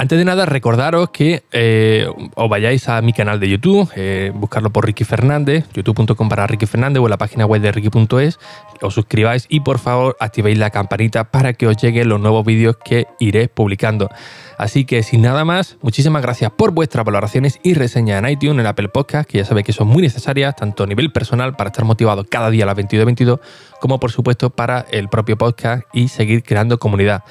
Antes 0.00 0.16
de 0.16 0.24
nada, 0.24 0.46
recordaros 0.46 1.10
que 1.10 1.42
eh, 1.50 2.06
os 2.36 2.48
vayáis 2.48 2.88
a 2.88 3.02
mi 3.02 3.12
canal 3.12 3.40
de 3.40 3.48
YouTube, 3.48 3.90
eh, 3.96 4.30
buscarlo 4.32 4.70
por 4.70 4.86
Ricky 4.86 5.02
Fernández, 5.02 5.64
youtube.com 5.74 6.28
para 6.28 6.46
Ricky 6.46 6.66
Fernández 6.66 7.00
o 7.00 7.06
en 7.06 7.10
la 7.10 7.18
página 7.18 7.46
web 7.46 7.60
de 7.60 7.72
Ricky.es, 7.72 8.38
os 8.80 8.94
suscribáis 8.94 9.46
y 9.48 9.58
por 9.58 9.80
favor 9.80 10.16
activéis 10.20 10.56
la 10.56 10.70
campanita 10.70 11.32
para 11.32 11.52
que 11.52 11.66
os 11.66 11.76
lleguen 11.82 12.08
los 12.08 12.20
nuevos 12.20 12.46
vídeos 12.46 12.76
que 12.76 13.08
iré 13.18 13.48
publicando. 13.48 14.08
Así 14.56 14.84
que 14.84 15.02
sin 15.02 15.22
nada 15.22 15.44
más, 15.44 15.78
muchísimas 15.82 16.22
gracias 16.22 16.52
por 16.52 16.70
vuestras 16.70 17.04
valoraciones 17.04 17.58
y 17.64 17.74
reseñas 17.74 18.22
en 18.22 18.30
iTunes, 18.30 18.60
en 18.60 18.66
Apple 18.68 18.90
Podcast, 18.90 19.28
que 19.28 19.38
ya 19.38 19.44
sabéis 19.44 19.66
que 19.66 19.72
son 19.72 19.88
muy 19.88 20.02
necesarias, 20.02 20.54
tanto 20.54 20.84
a 20.84 20.86
nivel 20.86 21.10
personal 21.10 21.56
para 21.56 21.70
estar 21.70 21.84
motivado 21.84 22.22
cada 22.22 22.50
día 22.50 22.62
a 22.62 22.66
las 22.66 22.76
22.22, 22.76 23.40
como 23.80 23.98
por 23.98 24.12
supuesto 24.12 24.50
para 24.50 24.86
el 24.92 25.08
propio 25.08 25.36
podcast 25.36 25.82
y 25.92 26.06
seguir 26.06 26.44
creando 26.44 26.78
comunidad. 26.78 27.24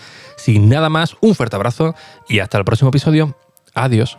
Sin 0.47 0.69
nada 0.69 0.87
más, 0.87 1.17
un 1.19 1.35
fuerte 1.35 1.57
abrazo 1.57 1.93
y 2.29 2.39
hasta 2.39 2.57
el 2.57 2.63
próximo 2.63 2.87
episodio. 2.87 3.35
Adiós. 3.73 4.17